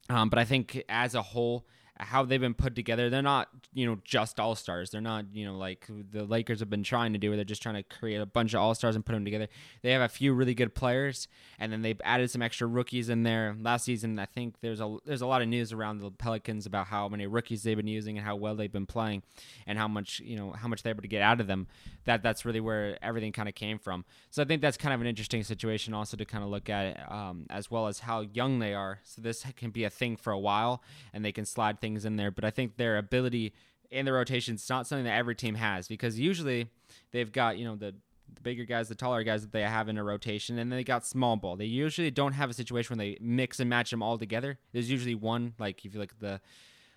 Um, 0.10 0.30
but 0.30 0.40
I 0.40 0.46
think 0.46 0.84
as 0.90 1.16
a 1.16 1.22
whole, 1.22 1.66
how 2.02 2.26
they've 2.26 2.42
been 2.42 2.56
put 2.56 2.76
together, 2.76 3.10
they're 3.10 3.22
not, 3.22 3.50
you 3.74 3.86
know, 3.86 4.00
just 4.04 4.40
all 4.40 4.56
stars. 4.56 4.90
They're 4.90 5.02
not, 5.02 5.26
you 5.34 5.46
know, 5.46 5.56
like 5.56 5.88
the 6.12 6.24
Lakers 6.24 6.60
have 6.60 6.70
been 6.70 6.84
trying 6.84 7.14
to 7.14 7.20
do, 7.20 7.30
where 7.30 7.38
they're 7.38 7.46
just 7.46 7.62
trying 7.62 7.76
to 7.76 7.84
create 7.84 8.20
a 8.20 8.26
bunch 8.26 8.56
of 8.56 8.60
all 8.60 8.74
stars 8.74 8.96
and 8.96 9.06
put 9.06 9.14
them 9.14 9.24
together. 9.24 9.48
They 9.84 9.92
have 9.92 10.02
a 10.02 10.10
few 10.10 10.34
really 10.34 10.56
good 10.56 10.74
players, 10.74 11.28
and 11.60 11.72
then 11.72 11.84
they've 11.84 12.02
added 12.04 12.32
some 12.32 12.42
extra 12.42 12.66
rookies 12.66 13.10
in 13.10 13.22
there. 13.24 13.56
Last 13.62 13.86
season, 13.86 14.18
I 14.18 14.26
think 14.26 14.56
there's 14.62 14.82
a 14.82 14.98
there's 15.06 15.22
a 15.22 15.28
lot 15.28 15.44
of 15.44 15.48
news 15.48 15.72
around 15.72 16.00
the 16.00 16.10
Pelicans 16.10 16.66
about 16.66 16.88
how 16.88 17.08
many 17.08 17.28
rookies 17.28 17.62
they've 17.64 17.78
been 17.78 17.88
using 17.88 18.18
and 18.18 18.26
how 18.26 18.36
well 18.36 18.56
they've 18.56 18.72
been 18.72 18.88
playing, 18.88 19.22
and 19.68 19.78
how 19.78 19.88
much 19.88 20.20
you 20.22 20.36
know 20.36 20.52
how 20.52 20.68
much 20.68 20.82
they're 20.82 20.92
able 20.92 21.04
to 21.04 21.08
get 21.08 21.22
out 21.22 21.40
of 21.40 21.46
them. 21.46 21.68
That 22.06 22.24
that's 22.24 22.46
really 22.46 22.62
where 22.62 22.98
everything 23.04 23.32
kind 23.32 23.48
of 23.48 23.54
came 23.54 23.78
from. 23.78 24.06
So 24.32 24.42
I 24.42 24.46
think 24.46 24.62
that's 24.62 24.78
kind 24.78 24.94
of 24.94 25.02
an 25.02 25.08
interesting 25.08 25.44
situation 25.44 25.94
also 25.94 26.18
to 26.18 26.26
kind 26.26 26.44
of 26.44 26.50
look 26.50 26.68
at 26.68 26.86
it, 26.86 27.12
um, 27.12 27.46
as 27.52 27.70
well 27.70 27.86
as 27.86 28.00
how 28.00 28.22
young 28.22 28.58
they 28.58 28.74
are. 28.74 29.00
So 29.04 29.22
this 29.22 29.46
can 29.56 29.70
be 29.70 29.84
a 29.84 29.90
thing 29.90 30.16
for 30.16 30.34
a 30.34 30.40
while, 30.40 30.82
and 31.14 31.24
they 31.24 31.32
can 31.32 31.46
slide 31.46 31.80
things 31.80 31.91
in 32.06 32.16
there. 32.16 32.32
But 32.32 32.46
I 32.46 32.50
think 32.50 32.78
their 32.78 32.98
ability 32.98 33.54
in 33.90 34.06
the 34.06 34.14
rotation 34.14 34.56
is 34.56 34.70
not 34.70 34.88
something 34.88 35.06
that 35.06 35.18
every 35.18 35.36
team 35.36 35.56
has 35.56 35.88
because 35.88 36.20
usually 36.20 36.70
they've 37.12 37.32
got 37.32 37.58
you 37.58 37.66
know 37.66 37.76
the 37.76 37.96
the 38.34 38.42
bigger 38.42 38.64
guys, 38.64 38.88
the 38.88 38.96
taller 38.96 39.24
guys 39.24 39.42
that 39.42 39.52
they 39.52 39.62
have 39.62 39.90
in 39.90 39.98
a 39.98 40.04
rotation, 40.04 40.58
and 40.58 40.72
then 40.72 40.78
they 40.78 40.84
got 40.84 41.06
small 41.06 41.36
ball. 41.36 41.56
They 41.56 41.66
usually 41.66 42.12
don't 42.12 42.34
have 42.34 42.50
a 42.50 42.54
situation 42.54 42.96
where 42.96 43.06
they 43.06 43.18
mix 43.20 43.60
and 43.60 43.70
match 43.70 43.92
them 43.92 44.02
all 44.02 44.18
together. 44.18 44.58
There's 44.72 44.90
usually 44.90 45.16
one, 45.16 45.54
like 45.60 45.84
if 45.86 45.94
you 45.94 46.00
look 46.00 46.14
at 46.14 46.20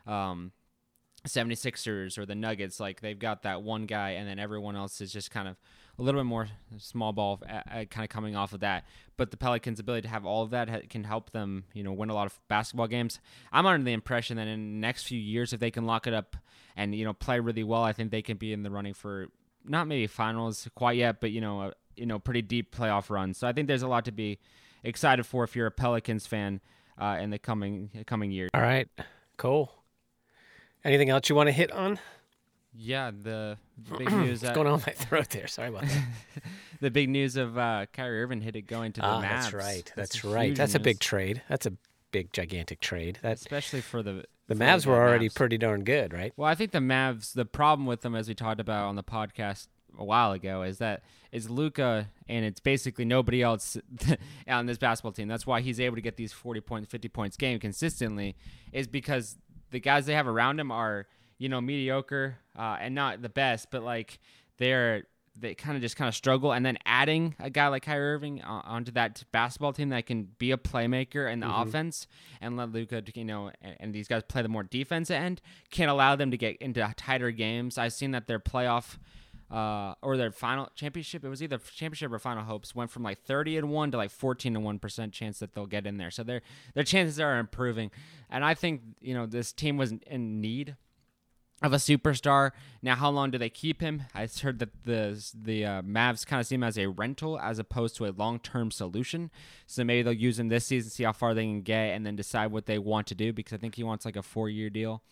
the 0.07 0.13
um, 0.13 0.53
76ers 1.27 2.19
or 2.19 2.27
the 2.27 2.35
Nuggets, 2.35 2.79
like 2.79 3.01
they've 3.01 3.19
got 3.19 3.43
that 3.43 3.63
one 3.63 3.87
guy, 3.87 4.11
and 4.11 4.29
then 4.29 4.39
everyone 4.39 4.77
else 4.77 5.01
is 5.01 5.13
just 5.13 5.31
kind 5.31 5.49
of 5.49 5.57
a 5.99 6.03
little 6.03 6.21
bit 6.21 6.27
more 6.27 6.49
small 6.79 7.13
ball, 7.13 7.39
kind 7.39 7.89
of 7.97 8.09
coming 8.09 8.35
off 8.35 8.53
of 8.53 8.61
that. 8.61 8.85
But 9.17 9.31
the 9.31 9.37
Pelicans' 9.37 9.79
ability 9.79 10.03
to 10.03 10.09
have 10.09 10.27
all 10.27 10.43
of 10.43 10.51
that 10.51 10.69
ha- 10.69 10.81
can 10.89 11.05
help 11.05 11.31
them, 11.31 11.65
you 11.73 11.85
know, 11.85 11.93
win 11.93 12.11
a 12.11 12.15
lot 12.15 12.27
of 12.27 12.39
basketball 12.49 12.89
games. 12.89 13.21
I'm 13.53 13.67
under 13.67 13.85
the 13.85 13.93
impression 13.93 14.37
that 14.39 14.49
in 14.49 14.59
the 14.59 14.81
next 14.81 15.05
few 15.05 15.19
years, 15.19 15.53
if 15.53 15.61
they 15.61 15.71
can 15.71 15.87
lock 15.87 16.07
it 16.07 16.15
up 16.15 16.37
and 16.77 16.95
you 16.95 17.05
know 17.05 17.13
play 17.13 17.39
really 17.41 17.65
well, 17.65 17.83
I 17.83 17.93
think 17.93 18.11
they 18.11 18.23
can 18.23 18.37
be 18.37 18.53
in 18.53 18.63
the 18.63 18.71
running 18.71 18.95
for 18.95 19.29
not 19.65 19.87
maybe 19.87 20.07
finals 20.07 20.69
quite 20.75 20.97
yet, 20.97 21.21
but 21.21 21.31
you 21.31 21.41
know, 21.41 21.63
a, 21.63 21.73
you 21.97 22.07
know, 22.07 22.19
pretty 22.19 22.43
deep 22.43 22.75
playoff 22.75 23.11
run. 23.11 23.35
So 23.35 23.47
I 23.47 23.53
think 23.53 23.69
there's 23.69 23.83
a 23.83 23.89
lot 23.89 24.05
to 24.07 24.13
be 24.13 24.39
excited 24.83 25.25
for 25.25 25.45
if 25.45 25.57
you're 25.57 25.67
a 25.67 25.73
Pelicans 25.73 26.27
fan 26.27 26.61
uh, 27.01 27.19
in 27.21 27.31
the 27.31 27.39
coming 27.39 27.91
coming 28.07 28.31
years. 28.31 28.51
All 28.55 28.61
right. 28.61 28.89
Cool. 29.37 29.73
Anything 30.85 31.11
else 31.11 31.29
you 31.29 31.35
want 31.35 31.49
to 31.49 31.53
hit 31.53 31.73
on? 31.73 31.99
Yeah, 32.77 33.11
the, 33.11 33.59
big 33.99 34.11
news. 34.11 34.43
What's 34.43 34.55
going 34.55 34.67
on 34.67 34.83
my 34.87 34.93
throat 34.93 35.31
there? 35.31 35.47
Sorry 35.47 35.69
about 35.69 35.83
that. 35.83 36.05
the 36.81 36.91
big 36.91 37.09
news 37.09 37.37
of 37.37 37.57
uh, 37.57 37.87
Kyrie 37.93 38.23
Irving 38.23 38.41
hit 38.41 38.57
it 38.57 38.63
going 38.63 38.93
to 38.93 39.01
the 39.01 39.07
ah, 39.07 39.23
Mavs. 39.23 39.29
that's 39.29 39.53
right. 39.53 39.93
That's, 39.97 40.25
a 40.25 40.29
right. 40.29 40.57
That's 40.57 40.75
a 40.75 40.81
big 40.81 41.01
trade. 41.01 41.43
That's 41.49 41.67
a 41.67 41.73
big, 42.11 42.33
gigantic 42.33 42.81
trade. 42.81 43.19
That 43.23 43.37
especially 43.37 43.81
for 43.81 44.03
the 44.03 44.25
the 44.47 44.55
Mavs 44.55 44.85
the 44.85 44.91
were 44.91 44.97
already 44.97 45.29
Mavs. 45.29 45.35
pretty 45.35 45.59
darn 45.59 45.85
good, 45.85 46.13
right? 46.13 46.33
Well, 46.37 46.49
I 46.49 46.55
think 46.55 46.73
the 46.73 46.79
Mavs. 46.79 47.33
The 47.33 47.45
problem 47.45 47.87
with 47.87 48.03
them, 48.03 48.15
as 48.15 48.29
we 48.29 48.35
talked 48.35 48.61
about 48.61 48.87
on 48.87 48.97
the 48.97 49.05
podcast 49.05 49.69
a 49.99 50.05
while 50.05 50.33
ago 50.33 50.63
is 50.63 50.79
that 50.79 51.03
it's 51.33 51.49
Luka 51.49 52.09
and 52.29 52.45
it's 52.45 52.61
basically 52.61 53.05
nobody 53.05 53.43
else 53.43 53.77
on 54.49 54.67
this 54.67 54.79
basketball 54.79 55.13
team. 55.13 55.29
That's 55.29 55.47
why 55.47 55.61
he's 55.61 55.81
able 55.81 55.97
to 55.97 56.03
get 56.03 56.17
these 56.17 56.33
40 56.33 56.61
points, 56.61 56.91
50 56.91 57.09
points 57.09 57.37
game 57.37 57.59
consistently 57.59 58.37
is 58.73 58.87
because 58.87 59.37
the 59.71 59.81
guys 59.81 60.07
they 60.07 60.15
have 60.15 60.29
around 60.29 60.61
him 60.61 60.71
are, 60.71 61.07
you 61.39 61.49
know, 61.49 61.61
mediocre 61.61 62.39
uh, 62.59 62.77
and 62.81 62.95
not 62.95 63.23
the 63.23 63.29
best, 63.29 63.71
but 63.71 63.83
like 63.83 64.19
they're 64.59 65.05
they 65.37 65.55
kind 65.55 65.77
of 65.77 65.83
just 65.83 65.97
kind 65.97 66.09
of 66.09 66.15
struggle. 66.15 66.53
And 66.53 66.65
then 66.65 66.79
adding 66.87 67.35
a 67.41 67.51
guy 67.51 67.69
like 67.69 67.85
Kyrie 67.85 68.15
Irving 68.15 68.43
onto 68.43 68.93
that 68.93 69.25
basketball 69.33 69.73
team 69.73 69.89
that 69.89 70.07
can 70.07 70.29
be 70.39 70.53
a 70.53 70.57
playmaker 70.57 71.31
in 71.31 71.41
the 71.41 71.47
mm-hmm. 71.47 71.69
offense 71.69 72.07
and 72.41 72.57
let 72.57 72.73
Luka, 72.73 73.03
you 73.15 73.25
know, 73.25 73.51
and, 73.61 73.77
and, 73.81 73.95
these 73.95 74.09
guys 74.09 74.23
play 74.27 74.43
the 74.43 74.49
more 74.49 74.63
defense 74.63 75.11
end 75.11 75.41
can 75.71 75.89
allow 75.89 76.17
them 76.17 76.31
to 76.31 76.37
get 76.37 76.57
into 76.59 76.89
tighter 76.97 77.31
games. 77.31 77.79
I've 77.79 77.93
seen 77.93 78.13
that 78.13 78.27
their 78.27 78.41
playoff. 78.41 78.99
Uh, 79.51 79.95
or 80.03 80.17
their 80.17 80.33
final 80.33 80.69
championship, 80.75 81.23
it 81.23 81.29
was 81.29 81.41
either 81.41 81.59
championship 81.59 82.11
or 82.11 82.19
final 82.19 82.43
hopes, 82.43 82.75
went 82.75 82.91
from 82.91 83.05
like 83.05 83.21
30 83.21 83.59
and 83.59 83.71
1 83.71 83.91
to 83.93 83.97
like 83.97 84.11
14 84.11 84.57
and 84.57 84.65
1% 84.65 85.13
chance 85.13 85.39
that 85.39 85.55
they'll 85.55 85.67
get 85.67 85.87
in 85.87 85.97
there. 85.97 86.11
So 86.11 86.25
their 86.25 86.41
their 86.73 86.83
chances 86.83 87.21
are 87.21 87.39
improving. 87.39 87.93
And 88.31 88.45
I 88.45 88.55
think, 88.55 88.81
you 89.01 89.15
know, 89.15 89.27
this 89.27 89.53
team 89.53 89.77
was 89.77 89.93
in 90.07 90.41
need 90.41 90.77
of 91.65 91.73
a 91.73 91.77
superstar. 91.77 92.51
Now, 92.83 92.95
how 92.95 93.11
long 93.11 93.31
do 93.31 93.39
they 93.39 93.49
keep 93.49 93.81
him? 93.81 94.03
I 94.15 94.29
heard 94.43 94.59
that 94.59 94.71
the 94.85 95.25
the 95.35 95.65
uh, 95.65 95.83
Mavs 95.83 96.27
kind 96.27 96.41
of 96.41 96.47
see 96.47 96.57
him 96.57 96.63
as 96.63 96.79
a 96.79 96.87
rental 96.87 97.39
as 97.39 97.59
opposed 97.59 97.97
to 97.97 98.07
a 98.07 98.13
long 98.13 98.39
term 98.39 98.71
solution. 98.71 99.31
So 99.67 99.85
maybe 99.85 100.03
they'll 100.03 100.13
use 100.13 100.39
him 100.39 100.49
this 100.49 100.67
season, 100.67 100.91
see 100.91 101.05
how 101.05 101.13
far 101.13 101.35
they 101.35 101.45
can 101.45 101.63
get, 101.63 101.95
and 101.95 102.07
then 102.07 102.17
decide 102.17 102.53
what 102.53 102.67
they 102.67 102.79
want 102.79 103.07
to 103.09 103.15
do. 103.15 103.33
Because 103.33 103.53
I 103.53 103.57
think 103.57 103.77
he 103.77 103.85
wants 103.85 104.05
like 104.05 104.17
a 104.17 104.23
four 104.23 104.49
year 104.49 104.71
deal. 104.71 105.03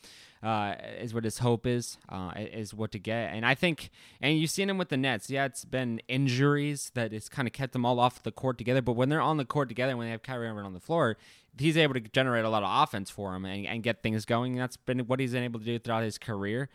Uh, 0.42 0.75
is 0.99 1.14
what 1.14 1.22
his 1.22 1.38
hope 1.38 1.68
is, 1.68 1.99
uh, 2.08 2.32
is 2.37 2.75
what 2.75 2.90
to 2.90 2.99
get. 2.99 3.32
And 3.32 3.46
I 3.46 3.54
think, 3.54 3.90
and 4.20 4.37
you've 4.37 4.50
seen 4.50 4.68
him 4.68 4.76
with 4.76 4.88
the 4.88 4.96
Nets. 4.96 5.30
Yeah, 5.30 5.44
it's 5.44 5.64
been 5.64 6.00
injuries 6.08 6.90
that 6.94 7.12
it's 7.12 7.28
kind 7.28 7.46
of 7.46 7.54
kept 7.54 7.72
them 7.72 7.87
all 7.87 8.00
off 8.00 8.25
the 8.25 8.32
court 8.32 8.58
together. 8.58 8.82
But 8.82 8.94
when 8.94 9.08
they're 9.08 9.20
on 9.20 9.37
the 9.37 9.44
court 9.44 9.68
together, 9.68 9.96
when 9.96 10.08
they 10.08 10.11
have 10.11 10.25
Kyrie 10.25 10.49
Irving 10.49 10.64
on 10.64 10.75
the 10.75 10.80
floor, 10.80 11.16
he's 11.56 11.76
able 11.76 11.94
to 11.94 12.00
generate 12.00 12.44
a 12.44 12.49
lot 12.49 12.64
of 12.64 12.82
offense 12.82 13.08
for 13.08 13.37
him 13.37 13.44
and, 13.44 13.66
and 13.66 13.82
get 13.84 14.02
things 14.02 14.25
going. 14.25 14.56
That's 14.56 14.76
been 14.76 15.00
what 15.00 15.20
he's 15.20 15.32
been 15.32 15.44
able 15.44 15.61
to 15.61 15.66
do 15.66 15.78
throughout 15.78 16.02
his 16.02 16.18
career. 16.18 16.68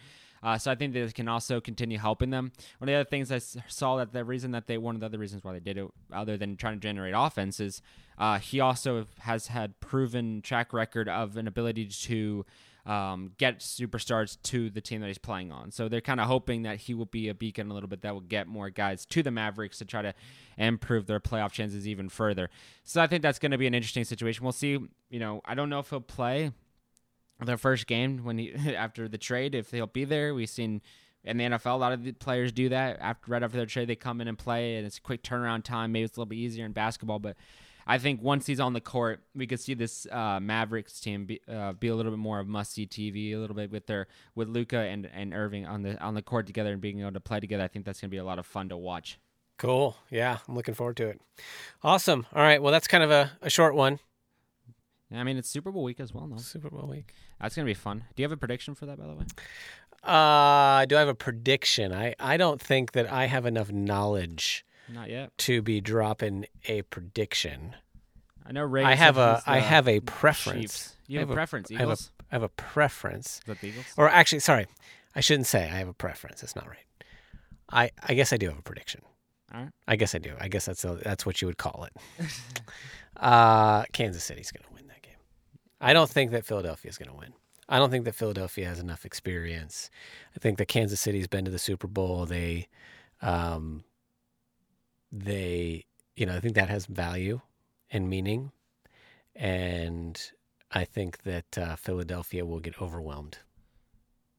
Uh, 0.44 0.58
so 0.58 0.72
I 0.72 0.76
think 0.76 0.94
that 0.94 1.14
can 1.16 1.28
also 1.28 1.60
continue 1.60 1.98
helping 1.98 2.30
them. 2.30 2.52
One 2.78 2.90
of 2.90 2.94
the 2.94 3.00
other 3.00 3.10
things 3.10 3.32
I 3.32 3.40
saw 3.68 3.98
that 3.98 4.14
the 4.14 4.24
reason 4.24 4.52
that 4.52 4.68
they 4.68 4.78
one 4.78 4.96
of 4.96 5.02
the 5.02 5.08
other 5.08 5.18
reasons 5.18 5.44
why 5.44 5.54
they 5.54 5.60
did 5.60 5.78
it, 5.78 5.88
other 6.14 6.38
than 6.38 6.56
trying 6.56 6.76
to 6.76 6.80
generate 6.80 7.14
offense, 7.18 7.60
is 7.60 7.82
uh, 8.18 8.40
he 8.40 8.60
also 8.60 9.08
has 9.20 9.48
had 9.48 9.80
proven 9.80 10.42
track 10.42 10.74
record 10.74 11.10
of 11.10 11.38
an 11.38 11.48
ability 11.48 11.88
to 11.88 12.46
um, 12.88 13.34
get 13.38 13.60
superstars 13.60 14.38
to 14.44 14.70
the 14.70 14.80
team 14.80 15.02
that 15.02 15.08
he's 15.08 15.18
playing 15.18 15.52
on. 15.52 15.72
So 15.72 15.90
they're 15.90 16.00
kind 16.00 16.22
of 16.22 16.28
hoping 16.28 16.64
that 16.64 16.78
he 16.78 16.94
will 16.94 17.06
be 17.06 17.28
a 17.28 17.36
beacon 17.36 17.70
a 17.70 17.74
little 17.74 17.90
bit 17.90 18.02
that 18.02 18.14
will 18.14 18.22
get 18.22 18.48
more 18.48 18.70
guys 18.70 19.06
to 19.08 19.22
the 19.22 19.30
Mavericks 19.30 19.80
to 19.80 19.86
try 19.86 20.02
to 20.02 20.14
improve 20.58 21.06
their 21.06 21.20
playoff 21.20 21.52
chances 21.52 21.86
even 21.86 22.08
further. 22.08 22.50
So 22.86 23.02
I 23.02 23.08
think 23.08 23.24
that's 23.24 23.40
going 23.40 23.52
to 23.52 23.58
be 23.58 23.68
an 23.68 23.74
interesting 23.74 24.06
situation. 24.06 24.44
We'll 24.44 24.54
see. 24.54 24.80
You 25.10 25.20
know, 25.20 25.42
I 25.44 25.54
don't 25.54 25.70
know 25.70 25.80
if 25.80 25.90
he'll 25.90 26.00
play 26.00 26.54
their 27.44 27.58
first 27.58 27.88
game 27.88 28.24
when 28.24 28.38
he 28.38 28.54
after 28.76 29.10
the 29.10 29.18
trade 29.18 29.54
if 29.54 29.70
he'll 29.72 29.86
be 29.88 30.06
there. 30.06 30.34
We've 30.34 30.50
seen 30.50 30.82
in 31.26 31.38
the 31.38 31.44
NFL 31.44 31.74
a 31.74 31.78
lot 31.78 31.92
of 31.92 32.06
the 32.06 32.14
players 32.14 32.54
do 32.54 32.70
that 32.70 33.00
after 33.02 33.32
right 33.32 33.44
after 33.44 33.58
their 33.58 33.66
trade 33.66 33.90
they 33.90 33.98
come 33.98 34.22
in 34.22 34.30
and 34.30 34.38
play 34.38 34.78
and 34.78 34.88
it's 34.88 34.98
a 34.98 35.02
quick 35.02 35.24
turnaround 35.24 35.64
time. 35.64 35.92
Maybe 35.92 36.06
it's 36.06 36.16
a 36.16 36.22
little 36.22 36.30
bit 36.30 36.38
easier 36.38 36.66
in 36.66 36.72
basketball, 36.72 37.20
but 37.20 37.36
I 37.90 37.98
think 37.98 38.22
once 38.22 38.46
he's 38.46 38.60
on 38.60 38.74
the 38.74 38.82
court, 38.82 39.22
we 39.34 39.48
could 39.48 39.62
see 39.62 39.74
this 39.74 40.06
uh, 40.12 40.40
Mavericks 40.42 41.00
team 41.00 41.26
be, 41.26 41.40
uh, 41.48 41.72
be 41.72 41.88
a 41.88 41.96
little 41.96 42.12
bit 42.12 42.20
more 42.20 42.40
of 42.40 42.48
must 42.48 42.74
see 42.74 42.86
TV, 42.86 43.34
a 43.34 43.38
little 43.38 43.56
bit 43.56 43.72
with 43.72 43.88
their 43.88 44.08
with 44.36 44.50
Luka 44.50 44.78
and, 44.78 45.10
and 45.14 45.34
Irving 45.34 45.66
on 45.66 45.84
the 45.84 46.00
on 46.04 46.14
the 46.14 46.22
court 46.22 46.46
together 46.46 46.74
and 46.74 46.82
being 46.82 47.00
able 47.00 47.14
to 47.14 47.20
play 47.22 47.40
together. 47.40 47.64
I 47.64 47.70
think 47.70 47.86
that's 47.86 48.02
going 48.02 48.10
to 48.10 48.14
be 48.14 48.20
a 48.20 48.26
lot 48.26 48.40
of 48.40 48.46
fun 48.46 48.70
to 48.70 48.78
watch. 48.78 49.20
Cool. 49.58 49.96
Yeah, 50.12 50.38
I'm 50.48 50.56
looking 50.56 50.74
forward 50.76 50.98
to 50.98 51.08
it. 51.08 51.22
Awesome. 51.82 52.28
All 52.34 52.44
right. 52.44 52.62
Well, 52.62 52.72
that's 52.72 52.88
kind 52.88 53.04
of 53.04 53.10
a, 53.10 53.32
a 53.42 53.50
short 53.50 53.74
one. 53.74 54.00
I 55.12 55.24
mean, 55.24 55.38
it's 55.38 55.50
Super 55.50 55.72
Bowl 55.72 55.84
week 55.84 56.00
as 56.00 56.14
well, 56.14 56.28
no? 56.28 56.38
Super 56.38 56.70
Bowl 56.70 56.88
week. 56.88 57.14
That's 57.40 57.56
going 57.56 57.66
to 57.66 57.70
be 57.70 57.74
fun. 57.74 58.00
Do 58.16 58.22
you 58.22 58.26
have 58.26 58.34
a 58.34 58.38
prediction 58.38 58.76
for 58.76 58.86
that, 58.88 59.00
by 59.00 59.08
the 59.08 59.14
way? 59.14 59.26
Uh, 60.04 60.86
do 60.86 60.96
I 60.96 61.00
have 61.00 61.08
a 61.08 61.16
prediction? 61.16 61.94
I, 61.94 62.14
I 62.20 62.38
don't 62.38 62.62
think 62.62 62.92
that 62.92 63.12
I 63.12 63.26
have 63.26 63.46
enough 63.46 63.72
knowledge 63.72 64.66
not 64.94 65.10
yet. 65.10 65.38
To 65.40 65.62
be 65.62 65.82
dropping 65.82 66.46
a 66.68 66.84
prediction. 66.84 67.76
I 68.46 68.52
know 68.52 68.64
Ray. 68.64 68.84
I 68.84 68.96
have 68.96 69.18
a 69.18 69.42
I 69.46 69.60
have 69.60 69.88
a 69.88 70.00
preference. 70.00 70.62
Chiefs. 70.62 70.96
You 71.08 71.20
have, 71.20 71.30
have 71.30 71.34
a 71.34 71.38
preference. 71.38 71.72
Eagles. 71.72 71.80
I 71.80 71.90
have 71.90 72.00
a, 72.00 72.02
I 72.32 72.36
have 72.36 72.44
a 72.44 72.50
preference. 72.50 73.42
Is 73.48 73.58
the 73.60 73.68
Eagles? 73.68 73.86
Or 73.98 74.10
actually, 74.10 74.40
sorry, 74.40 74.68
I 75.16 75.22
shouldn't 75.22 75.48
say 75.48 75.64
I 75.64 75.78
have 75.78 75.88
a 75.88 75.94
preference. 75.94 76.42
That's 76.42 76.56
not 76.56 76.68
right. 76.68 76.78
I 77.70 77.92
I 78.04 78.14
guess 78.14 78.32
I 78.32 78.38
do 78.38 78.48
have 78.48 78.58
a 78.58 78.64
prediction. 78.64 79.02
All 79.54 79.62
right. 79.62 79.70
I 79.88 79.96
guess 79.96 80.14
I 80.14 80.18
do. 80.18 80.34
I 80.40 80.48
guess 80.48 80.66
that's 80.66 80.84
a, 80.84 80.96
that's 80.96 81.26
what 81.26 81.42
you 81.42 81.48
would 81.48 81.58
call 81.58 81.86
it. 81.86 82.28
uh, 83.18 83.84
Kansas 83.94 84.24
City's 84.24 84.52
going 84.52 84.64
to 84.68 84.74
win 84.74 84.88
that 84.88 85.02
game. 85.02 85.16
I 85.80 85.94
don't 85.94 86.10
think 86.10 86.32
that 86.32 86.46
Philadelphia's 86.46 86.98
going 86.98 87.10
to 87.10 87.16
win. 87.16 87.34
I 87.70 87.80
don't 87.80 87.90
think 87.90 88.06
that 88.06 88.16
Philadelphia 88.16 88.68
has 88.68 88.80
enough 88.80 89.06
experience. 89.06 89.90
I 90.36 90.40
think 90.40 90.58
that 90.58 90.68
Kansas 90.68 91.02
City's 91.02 91.28
been 91.28 91.46
to 91.46 91.52
the 91.52 91.60
Super 91.60 91.88
Bowl. 91.88 92.26
They, 92.26 92.68
um, 93.22 93.84
they, 95.12 95.86
you 96.16 96.26
know, 96.26 96.36
I 96.36 96.40
think 96.40 96.56
that 96.56 96.70
has 96.70 96.86
value 96.86 97.42
and 97.92 98.10
meaning, 98.10 98.52
and 99.36 100.20
I 100.72 100.84
think 100.84 101.24
that 101.24 101.58
uh, 101.58 101.76
Philadelphia 101.76 102.46
will 102.46 102.60
get 102.60 102.82
overwhelmed. 102.82 103.40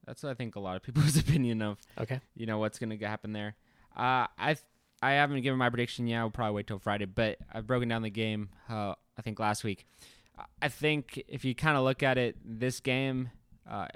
That's 0.07 0.25
I 0.25 0.35
think 0.35 0.57
a 0.57 0.61
lot 0.61 0.77
of 0.77 0.83
people's 0.83 1.17
opinion 1.19 1.63
of 1.63 1.79
okay, 1.99 2.21
you 2.35 2.47
know 2.47 2.59
what's 2.59 2.79
going 2.79 2.99
to 2.99 3.07
happen 3.07 3.33
there. 3.33 3.57
Uh, 3.97 4.27
I 4.39 4.57
I 5.03 5.13
haven't 5.13 5.43
given 5.43 5.59
my 5.59 5.71
prediction 5.71 6.07
yet. 6.07 6.19
I'll 6.19 6.31
probably 6.31 6.55
wait 6.55 6.67
till 6.67 6.79
Friday, 6.79 7.05
but 7.05 7.39
I've 7.53 7.67
broken 7.67 7.89
down 7.89 8.03
the 8.03 8.11
game. 8.11 8.51
Uh, 8.69 8.95
I 9.17 9.23
think 9.23 9.39
last 9.39 9.65
week. 9.65 9.87
I 10.63 10.69
think 10.69 11.23
if 11.27 11.45
you 11.45 11.55
kind 11.55 11.77
of 11.77 11.83
look 11.83 12.03
at 12.05 12.17
it, 12.17 12.37
this 12.45 12.79
game 12.79 13.31
uh, 13.69 13.89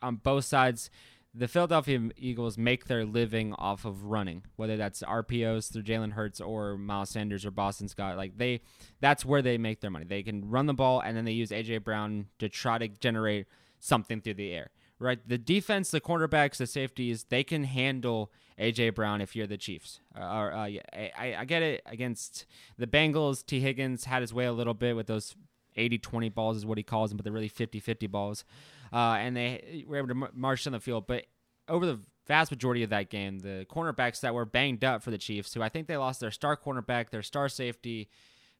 on 0.00 0.16
both 0.16 0.46
sides, 0.46 0.90
the 1.34 1.48
Philadelphia 1.48 2.10
Eagles 2.16 2.58
make 2.58 2.86
their 2.86 3.04
living 3.04 3.54
off 3.54 3.84
of 3.84 4.04
running, 4.04 4.42
whether 4.56 4.76
that's 4.76 5.02
RPOs 5.02 5.72
through 5.72 5.82
Jalen 5.82 6.12
Hurts 6.12 6.40
or 6.40 6.76
Miles 6.76 7.10
Sanders 7.10 7.46
or 7.46 7.50
Boston 7.50 7.88
Scott. 7.88 8.16
Like 8.16 8.36
they, 8.36 8.60
that's 9.00 9.24
where 9.24 9.40
they 9.40 9.56
make 9.56 9.80
their 9.80 9.90
money. 9.90 10.04
They 10.04 10.22
can 10.22 10.50
run 10.50 10.66
the 10.66 10.74
ball 10.74 11.00
and 11.00 11.16
then 11.16 11.24
they 11.24 11.32
use 11.32 11.50
AJ 11.50 11.84
Brown 11.84 12.26
to 12.38 12.48
try 12.48 12.78
to 12.78 12.88
generate 12.88 13.46
something 13.78 14.20
through 14.20 14.34
the 14.34 14.52
air. 14.52 14.70
Right, 14.98 15.18
the 15.26 15.38
defense, 15.38 15.90
the 15.90 16.00
cornerbacks, 16.00 16.58
the 16.58 16.66
safeties, 16.66 17.24
they 17.24 17.42
can 17.42 17.64
handle 17.64 18.30
AJ 18.56 18.94
Brown 18.94 19.20
if 19.20 19.34
you're 19.34 19.48
the 19.48 19.56
Chiefs. 19.56 19.98
Uh, 20.16 20.20
uh, 20.22 20.64
yeah, 20.66 20.82
I, 20.94 21.34
I 21.40 21.44
get 21.44 21.60
it 21.62 21.82
against 21.86 22.46
the 22.78 22.86
Bengals. 22.86 23.44
Tee 23.44 23.58
Higgins 23.58 24.04
had 24.04 24.20
his 24.20 24.32
way 24.32 24.44
a 24.44 24.52
little 24.52 24.74
bit 24.74 24.94
with 24.94 25.08
those 25.08 25.34
80-20 25.76 26.34
balls 26.34 26.56
is 26.58 26.66
what 26.66 26.78
he 26.78 26.84
calls 26.84 27.10
them, 27.10 27.16
but 27.16 27.24
they're 27.24 27.32
really 27.32 27.50
50-50 27.50 28.10
balls 28.10 28.44
uh, 28.92 29.16
and 29.18 29.36
they 29.36 29.84
were 29.86 29.96
able 29.96 30.08
to 30.08 30.28
march 30.34 30.64
down 30.64 30.72
the 30.72 30.80
field. 30.80 31.06
But 31.06 31.24
over 31.68 31.86
the 31.86 32.00
vast 32.26 32.50
majority 32.50 32.82
of 32.82 32.90
that 32.90 33.10
game, 33.10 33.40
the 33.40 33.66
cornerbacks 33.70 34.20
that 34.20 34.34
were 34.34 34.44
banged 34.44 34.84
up 34.84 35.02
for 35.02 35.10
the 35.10 35.18
Chiefs, 35.18 35.54
who 35.54 35.62
I 35.62 35.68
think 35.68 35.86
they 35.86 35.96
lost 35.96 36.20
their 36.20 36.30
star 36.30 36.56
cornerback, 36.56 37.10
their 37.10 37.22
star 37.22 37.48
safety, 37.48 38.08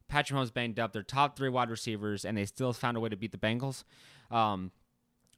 Patrick 0.08 0.38
Mahomes 0.38 0.52
banged 0.52 0.78
up, 0.78 0.92
their 0.92 1.02
top 1.02 1.36
three 1.36 1.48
wide 1.48 1.70
receivers, 1.70 2.24
and 2.24 2.36
they 2.36 2.46
still 2.46 2.72
found 2.72 2.96
a 2.96 3.00
way 3.00 3.08
to 3.08 3.16
beat 3.16 3.32
the 3.32 3.38
Bengals. 3.38 3.84
Um, 4.30 4.72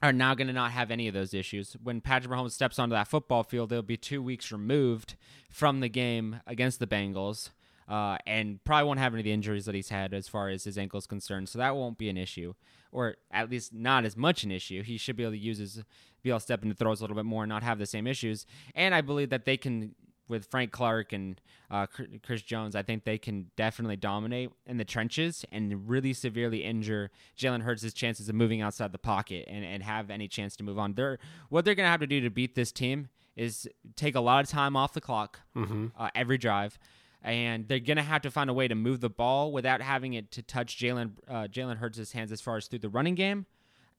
are 0.02 0.12
now 0.12 0.34
going 0.34 0.48
to 0.48 0.52
not 0.52 0.72
have 0.72 0.90
any 0.90 1.08
of 1.08 1.14
those 1.14 1.32
issues. 1.32 1.76
When 1.82 2.00
Patrick 2.02 2.30
Mahomes 2.30 2.50
steps 2.50 2.78
onto 2.78 2.94
that 2.94 3.08
football 3.08 3.42
field, 3.42 3.70
they'll 3.70 3.80
be 3.80 3.96
two 3.96 4.22
weeks 4.22 4.52
removed 4.52 5.14
from 5.48 5.80
the 5.80 5.88
game 5.88 6.40
against 6.46 6.78
the 6.78 6.86
Bengals 6.86 7.50
uh, 7.88 8.18
and 8.26 8.62
probably 8.64 8.86
won't 8.86 8.98
have 8.98 9.12
any 9.12 9.20
of 9.20 9.24
the 9.24 9.32
injuries 9.32 9.66
that 9.66 9.74
he's 9.74 9.90
had 9.90 10.14
as 10.14 10.28
far 10.28 10.48
as 10.48 10.64
his 10.64 10.78
ankle 10.78 10.98
is 10.98 11.06
concerned. 11.06 11.48
So 11.48 11.58
that 11.58 11.76
won't 11.76 11.98
be 11.98 12.08
an 12.08 12.16
issue, 12.16 12.54
or 12.92 13.16
at 13.30 13.50
least 13.50 13.72
not 13.72 14.04
as 14.04 14.16
much 14.16 14.44
an 14.44 14.50
issue. 14.50 14.82
He 14.82 14.96
should 14.96 15.16
be 15.16 15.22
able 15.22 15.32
to 15.32 15.38
use 15.38 15.58
his 15.58 15.82
be 16.22 16.30
able 16.30 16.38
to 16.38 16.42
step 16.42 16.62
into 16.62 16.74
throws 16.74 17.00
a 17.00 17.02
little 17.02 17.16
bit 17.16 17.26
more 17.26 17.42
and 17.42 17.50
not 17.50 17.62
have 17.62 17.78
the 17.78 17.86
same 17.86 18.06
issues. 18.06 18.46
And 18.74 18.94
I 18.94 19.02
believe 19.02 19.28
that 19.28 19.44
they 19.44 19.58
can 19.58 19.94
with 20.28 20.46
Frank 20.46 20.72
Clark 20.72 21.12
and 21.12 21.40
uh, 21.70 21.86
Chris 22.22 22.42
Jones, 22.42 22.74
I 22.74 22.82
think 22.82 23.04
they 23.04 23.18
can 23.18 23.50
definitely 23.56 23.96
dominate 23.96 24.50
in 24.66 24.78
the 24.78 24.84
trenches 24.84 25.44
and 25.52 25.88
really 25.88 26.12
severely 26.12 26.64
injure 26.64 27.10
Jalen 27.38 27.62
Hurts' 27.62 27.92
chances 27.92 28.28
of 28.28 28.34
moving 28.34 28.62
outside 28.62 28.92
the 28.92 28.98
pocket 28.98 29.44
and, 29.48 29.64
and 29.64 29.82
have 29.82 30.10
any 30.10 30.28
chance 30.28 30.56
to 30.56 30.64
move 30.64 30.78
on. 30.78 30.94
They're, 30.94 31.18
what 31.50 31.64
they're 31.64 31.74
going 31.74 31.86
to 31.86 31.90
have 31.90 32.00
to 32.00 32.06
do 32.06 32.20
to 32.22 32.30
beat 32.30 32.54
this 32.54 32.72
team 32.72 33.08
is 33.36 33.68
take 33.96 34.14
a 34.14 34.20
lot 34.20 34.44
of 34.44 34.50
time 34.50 34.76
off 34.76 34.92
the 34.92 35.00
clock 35.00 35.40
mm-hmm. 35.56 35.88
uh, 35.98 36.08
every 36.14 36.38
drive 36.38 36.78
and 37.24 37.66
they're 37.66 37.80
gonna 37.80 38.02
have 38.02 38.22
to 38.22 38.30
find 38.30 38.50
a 38.50 38.52
way 38.52 38.68
to 38.68 38.74
move 38.74 39.00
the 39.00 39.08
ball 39.08 39.50
without 39.50 39.80
having 39.80 40.12
it 40.12 40.30
to 40.32 40.42
touch 40.42 40.76
Jalen 40.78 41.12
uh, 41.26 41.48
Jalen 41.50 41.78
Hurts' 41.78 42.12
hands 42.12 42.30
as 42.30 42.40
far 42.40 42.58
as 42.58 42.66
through 42.66 42.80
the 42.80 42.88
running 42.88 43.14
game. 43.14 43.46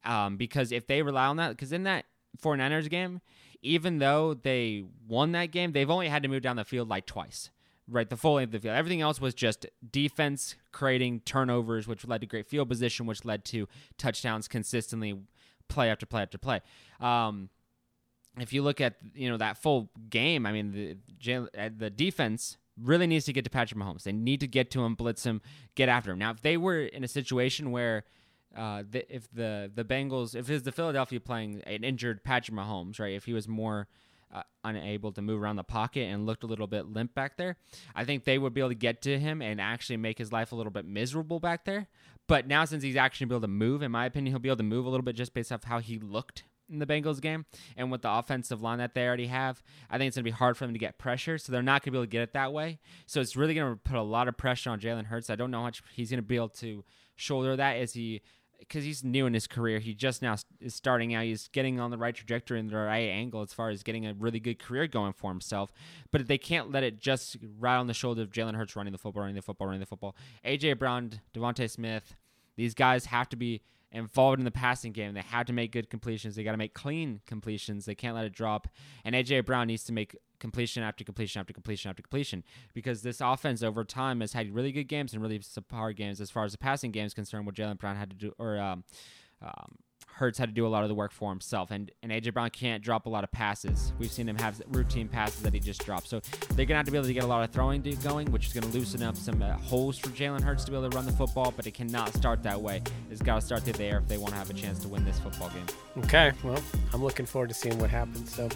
Um, 0.05 0.37
because 0.37 0.71
if 0.71 0.85
they 0.85 1.01
rely 1.01 1.25
on 1.25 1.37
that, 1.37 1.49
because 1.49 1.73
in 1.73 1.83
that 1.83 2.05
49ers 2.41 2.89
game, 2.89 3.21
even 3.63 3.97
though 3.97 4.35
they 4.35 4.83
won 5.07 5.31
that 5.31 5.47
game, 5.47 5.71
they've 5.71 5.89
only 5.89 6.07
had 6.07 6.21
to 6.21 6.29
move 6.29 6.43
down 6.43 6.55
the 6.55 6.63
field 6.63 6.87
like 6.87 7.07
twice. 7.07 7.49
Right, 7.87 8.09
the 8.09 8.17
full 8.17 8.35
length 8.35 8.47
of 8.49 8.51
the 8.53 8.59
field. 8.59 8.75
Everything 8.75 9.01
else 9.01 9.21
was 9.21 9.35
just 9.35 9.67
defense 9.91 10.55
creating 10.71 11.19
turnovers, 11.19 11.87
which 11.87 12.07
led 12.07 12.21
to 12.21 12.27
great 12.27 12.47
field 12.47 12.67
position, 12.67 13.05
which 13.05 13.25
led 13.25 13.45
to 13.45 13.67
touchdowns 13.97 14.47
consistently, 14.47 15.15
play 15.67 15.91
after 15.91 16.07
play 16.07 16.23
after 16.23 16.39
play. 16.39 16.61
Um, 16.99 17.49
if 18.39 18.53
you 18.53 18.63
look 18.63 18.81
at 18.81 18.95
you 19.13 19.29
know 19.29 19.37
that 19.37 19.57
full 19.57 19.91
game, 20.09 20.47
I 20.47 20.51
mean 20.51 20.71
the 21.23 21.47
uh, 21.57 21.69
the 21.75 21.91
defense 21.91 22.57
really 22.81 23.07
needs 23.07 23.25
to 23.25 23.33
get 23.33 23.43
to 23.45 23.49
Patrick 23.49 23.79
Mahomes. 23.79 24.03
They 24.03 24.11
need 24.11 24.39
to 24.41 24.47
get 24.47 24.71
to 24.71 24.83
him, 24.83 24.95
blitz 24.95 25.25
him, 25.25 25.41
get 25.75 25.89
after 25.89 26.11
him. 26.11 26.19
Now, 26.19 26.31
if 26.31 26.41
they 26.41 26.57
were 26.57 26.81
in 26.81 27.03
a 27.03 27.07
situation 27.07 27.71
where 27.71 28.03
uh, 28.55 28.83
the, 28.89 29.13
if 29.13 29.29
the 29.31 29.71
the 29.73 29.83
Bengals, 29.83 30.35
if 30.35 30.49
it's 30.49 30.63
the 30.63 30.71
Philadelphia 30.71 31.19
playing 31.19 31.61
an 31.65 31.83
injured 31.83 32.23
Patrick 32.23 32.57
Mahomes, 32.57 32.99
right? 32.99 33.13
If 33.13 33.25
he 33.25 33.33
was 33.33 33.47
more 33.47 33.87
uh, 34.33 34.43
unable 34.63 35.11
to 35.13 35.21
move 35.21 35.41
around 35.41 35.57
the 35.57 35.63
pocket 35.63 36.03
and 36.03 36.25
looked 36.25 36.43
a 36.43 36.47
little 36.47 36.67
bit 36.67 36.87
limp 36.87 37.13
back 37.13 37.37
there, 37.37 37.57
I 37.93 38.05
think 38.05 38.23
they 38.23 38.37
would 38.37 38.53
be 38.53 38.61
able 38.61 38.69
to 38.69 38.75
get 38.75 39.01
to 39.03 39.19
him 39.19 39.41
and 39.41 39.59
actually 39.59 39.97
make 39.97 40.17
his 40.17 40.31
life 40.31 40.51
a 40.51 40.55
little 40.55 40.71
bit 40.71 40.85
miserable 40.85 41.39
back 41.39 41.65
there. 41.65 41.87
But 42.27 42.47
now, 42.47 42.65
since 42.65 42.81
he's 42.81 42.95
actually 42.95 43.25
able 43.25 43.41
to 43.41 43.47
move, 43.47 43.81
in 43.81 43.91
my 43.91 44.05
opinion, 44.05 44.31
he'll 44.31 44.39
be 44.39 44.49
able 44.49 44.57
to 44.57 44.63
move 44.63 44.85
a 44.85 44.89
little 44.89 45.03
bit 45.03 45.15
just 45.15 45.33
based 45.33 45.51
off 45.51 45.65
how 45.65 45.79
he 45.79 45.99
looked 45.99 46.43
in 46.69 46.79
the 46.79 46.85
Bengals 46.85 47.21
game 47.21 47.45
and 47.77 47.91
with 47.91 48.01
the 48.01 48.11
offensive 48.11 48.61
line 48.61 48.79
that 48.79 48.93
they 48.93 49.05
already 49.05 49.27
have, 49.27 49.63
I 49.89 49.97
think 49.97 50.09
it's 50.09 50.17
going 50.17 50.23
to 50.23 50.31
be 50.31 50.35
hard 50.35 50.57
for 50.57 50.65
them 50.65 50.73
to 50.73 50.79
get 50.79 50.97
pressure. 50.97 51.37
So 51.37 51.51
they're 51.51 51.63
not 51.63 51.81
going 51.81 51.87
to 51.87 51.91
be 51.91 51.97
able 51.97 52.05
to 52.05 52.11
get 52.11 52.21
it 52.21 52.33
that 52.33 52.53
way. 52.53 52.79
So 53.05 53.21
it's 53.21 53.35
really 53.35 53.53
going 53.53 53.73
to 53.73 53.77
put 53.77 53.97
a 53.97 54.01
lot 54.01 54.27
of 54.27 54.37
pressure 54.37 54.69
on 54.69 54.79
Jalen 54.79 55.05
Hurts. 55.05 55.29
I 55.29 55.35
don't 55.35 55.51
know 55.51 55.59
how 55.59 55.63
much 55.63 55.83
he's 55.93 56.09
going 56.09 56.17
to 56.17 56.27
be 56.27 56.35
able 56.35 56.49
to 56.49 56.83
shoulder 57.15 57.55
that 57.55 57.77
as 57.77 57.93
he 57.93 58.21
because 58.59 58.83
he's 58.83 59.03
new 59.03 59.25
in 59.25 59.33
his 59.33 59.47
career. 59.47 59.79
He 59.79 59.93
just 59.93 60.21
now 60.21 60.35
is 60.59 60.73
starting 60.73 61.13
out. 61.13 61.23
He's 61.23 61.49
getting 61.49 61.79
on 61.79 61.91
the 61.91 61.97
right 61.97 62.15
trajectory 62.15 62.59
and 62.59 62.69
the 62.69 62.77
right 62.77 63.09
angle 63.09 63.41
as 63.41 63.53
far 63.53 63.69
as 63.69 63.83
getting 63.83 64.05
a 64.05 64.13
really 64.13 64.39
good 64.39 64.59
career 64.59 64.87
going 64.87 65.13
for 65.13 65.29
himself. 65.29 65.71
But 66.11 66.27
they 66.27 66.37
can't 66.37 66.71
let 66.71 66.83
it 66.83 66.99
just 66.99 67.37
ride 67.59 67.77
on 67.77 67.87
the 67.87 67.93
shoulder 67.93 68.21
of 68.21 68.31
Jalen 68.31 68.55
Hurts 68.55 68.75
running 68.75 68.93
the 68.93 68.97
football, 68.97 69.21
running 69.21 69.35
the 69.35 69.41
football, 69.41 69.67
running 69.67 69.81
the 69.81 69.85
football. 69.85 70.15
AJ 70.45 70.79
Brown, 70.79 71.19
DeVonta 71.33 71.69
Smith, 71.69 72.15
these 72.55 72.73
guys 72.73 73.05
have 73.07 73.29
to 73.29 73.35
be 73.35 73.61
involved 73.95 74.39
in 74.39 74.45
the 74.45 74.51
passing 74.51 74.91
game. 74.91 75.13
They 75.13 75.21
have 75.21 75.45
to 75.47 75.53
make 75.53 75.71
good 75.71 75.89
completions. 75.89 76.35
They 76.35 76.43
got 76.43 76.51
to 76.51 76.57
make 76.57 76.73
clean 76.73 77.21
completions. 77.25 77.85
They 77.85 77.95
can't 77.95 78.15
let 78.15 78.25
it 78.25 78.33
drop. 78.33 78.67
And 79.03 79.15
AJ 79.15 79.45
Brown 79.45 79.67
needs 79.67 79.83
to 79.85 79.93
make 79.93 80.15
completion 80.39 80.83
after 80.83 81.03
completion 81.03 81.39
after 81.39 81.53
completion 81.53 81.89
after 81.89 82.03
completion 82.03 82.43
because 82.73 83.01
this 83.01 83.21
offense 83.21 83.63
over 83.63 83.85
time 83.85 84.19
has 84.19 84.33
had 84.33 84.53
really 84.53 84.71
good 84.71 84.83
games 84.83 85.13
and 85.13 85.21
really 85.21 85.39
subpar 85.39 85.95
games 85.95 86.19
as 86.19 86.29
far 86.29 86.43
as 86.43 86.51
the 86.51 86.57
passing 86.57 86.91
game 86.91 87.05
is 87.05 87.13
concerned. 87.13 87.45
What 87.45 87.55
Jalen 87.55 87.79
Brown 87.79 87.95
had 87.95 88.09
to 88.09 88.15
do, 88.15 88.33
or 88.37 88.59
um, 88.59 88.83
um, 89.41 89.77
Hurts 90.15 90.37
had 90.37 90.47
to 90.47 90.55
do 90.55 90.65
a 90.65 90.69
lot 90.69 90.83
of 90.83 90.89
the 90.89 90.95
work 90.95 91.11
for 91.11 91.29
himself, 91.29 91.71
and, 91.71 91.91
and 92.01 92.09
AJ 92.09 92.33
Brown 92.33 92.49
can't 92.49 92.81
drop 92.81 93.05
a 93.05 93.09
lot 93.09 93.25
of 93.25 93.31
passes. 93.31 93.91
We've 93.99 94.11
seen 94.11 94.29
him 94.29 94.37
have 94.37 94.61
routine 94.69 95.09
passes 95.09 95.41
that 95.41 95.53
he 95.53 95.59
just 95.59 95.85
dropped. 95.85 96.07
So 96.07 96.21
they're 96.53 96.65
gonna 96.65 96.77
have 96.77 96.85
to 96.85 96.91
be 96.91 96.97
able 96.97 97.07
to 97.07 97.13
get 97.13 97.25
a 97.25 97.27
lot 97.27 97.43
of 97.43 97.51
throwing 97.51 97.81
going, 98.03 98.31
which 98.31 98.47
is 98.47 98.53
gonna 98.53 98.73
loosen 98.73 99.03
up 99.03 99.17
some 99.17 99.41
uh, 99.41 99.53
holes 99.57 99.97
for 99.97 100.07
Jalen 100.09 100.41
Hurts 100.41 100.63
to 100.65 100.71
be 100.71 100.77
able 100.77 100.89
to 100.89 100.95
run 100.95 101.05
the 101.05 101.11
football. 101.11 101.53
But 101.55 101.67
it 101.67 101.73
cannot 101.73 102.13
start 102.13 102.43
that 102.43 102.61
way. 102.61 102.81
It's 103.11 103.21
got 103.21 103.35
to 103.35 103.41
start 103.45 103.63
through 103.63 103.73
the 103.73 103.83
air 103.83 103.97
if 103.97 104.07
they 104.07 104.17
want 104.17 104.31
to 104.31 104.37
have 104.37 104.49
a 104.49 104.53
chance 104.53 104.79
to 104.79 104.87
win 104.87 105.03
this 105.03 105.19
football 105.19 105.49
game. 105.49 105.65
Okay, 106.05 106.31
well, 106.43 106.61
I'm 106.93 107.03
looking 107.03 107.25
forward 107.25 107.49
to 107.49 107.53
seeing 107.53 107.77
what 107.79 107.89
happens. 107.89 108.33
So, 108.33 108.49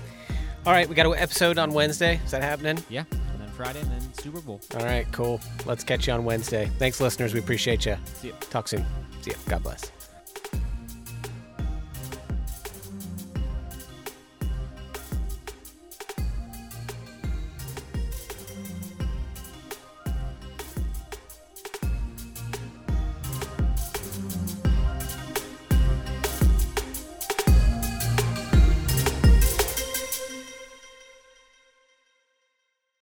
all 0.66 0.74
right, 0.74 0.88
we 0.88 0.96
got 0.96 1.06
an 1.06 1.13
episode 1.16 1.58
on 1.58 1.74
Wednesday. 1.74 2.20
Is 2.25 2.32
that 2.32 2.42
happening? 2.42 2.84
Yeah, 2.89 3.04
and 3.12 3.42
then 3.42 3.50
Friday, 3.50 3.82
and 3.82 3.92
then 3.92 4.13
Super 4.13 4.42
Bowl. 4.42 4.62
All 4.75 4.86
right, 4.86 5.06
cool. 5.12 5.42
Let's 5.66 5.84
catch 5.84 6.08
you 6.08 6.13
on 6.13 6.24
Wednesday. 6.24 6.70
Thanks, 6.80 7.01
listeners. 7.01 7.34
We 7.34 7.39
appreciate 7.39 7.86
you. 7.86 7.98
See 8.16 8.28
you. 8.28 8.34
Talk 8.50 8.68
soon. 8.68 8.86
See 9.22 9.32
you. 9.32 9.38
God 9.48 9.63
bless. 9.63 9.99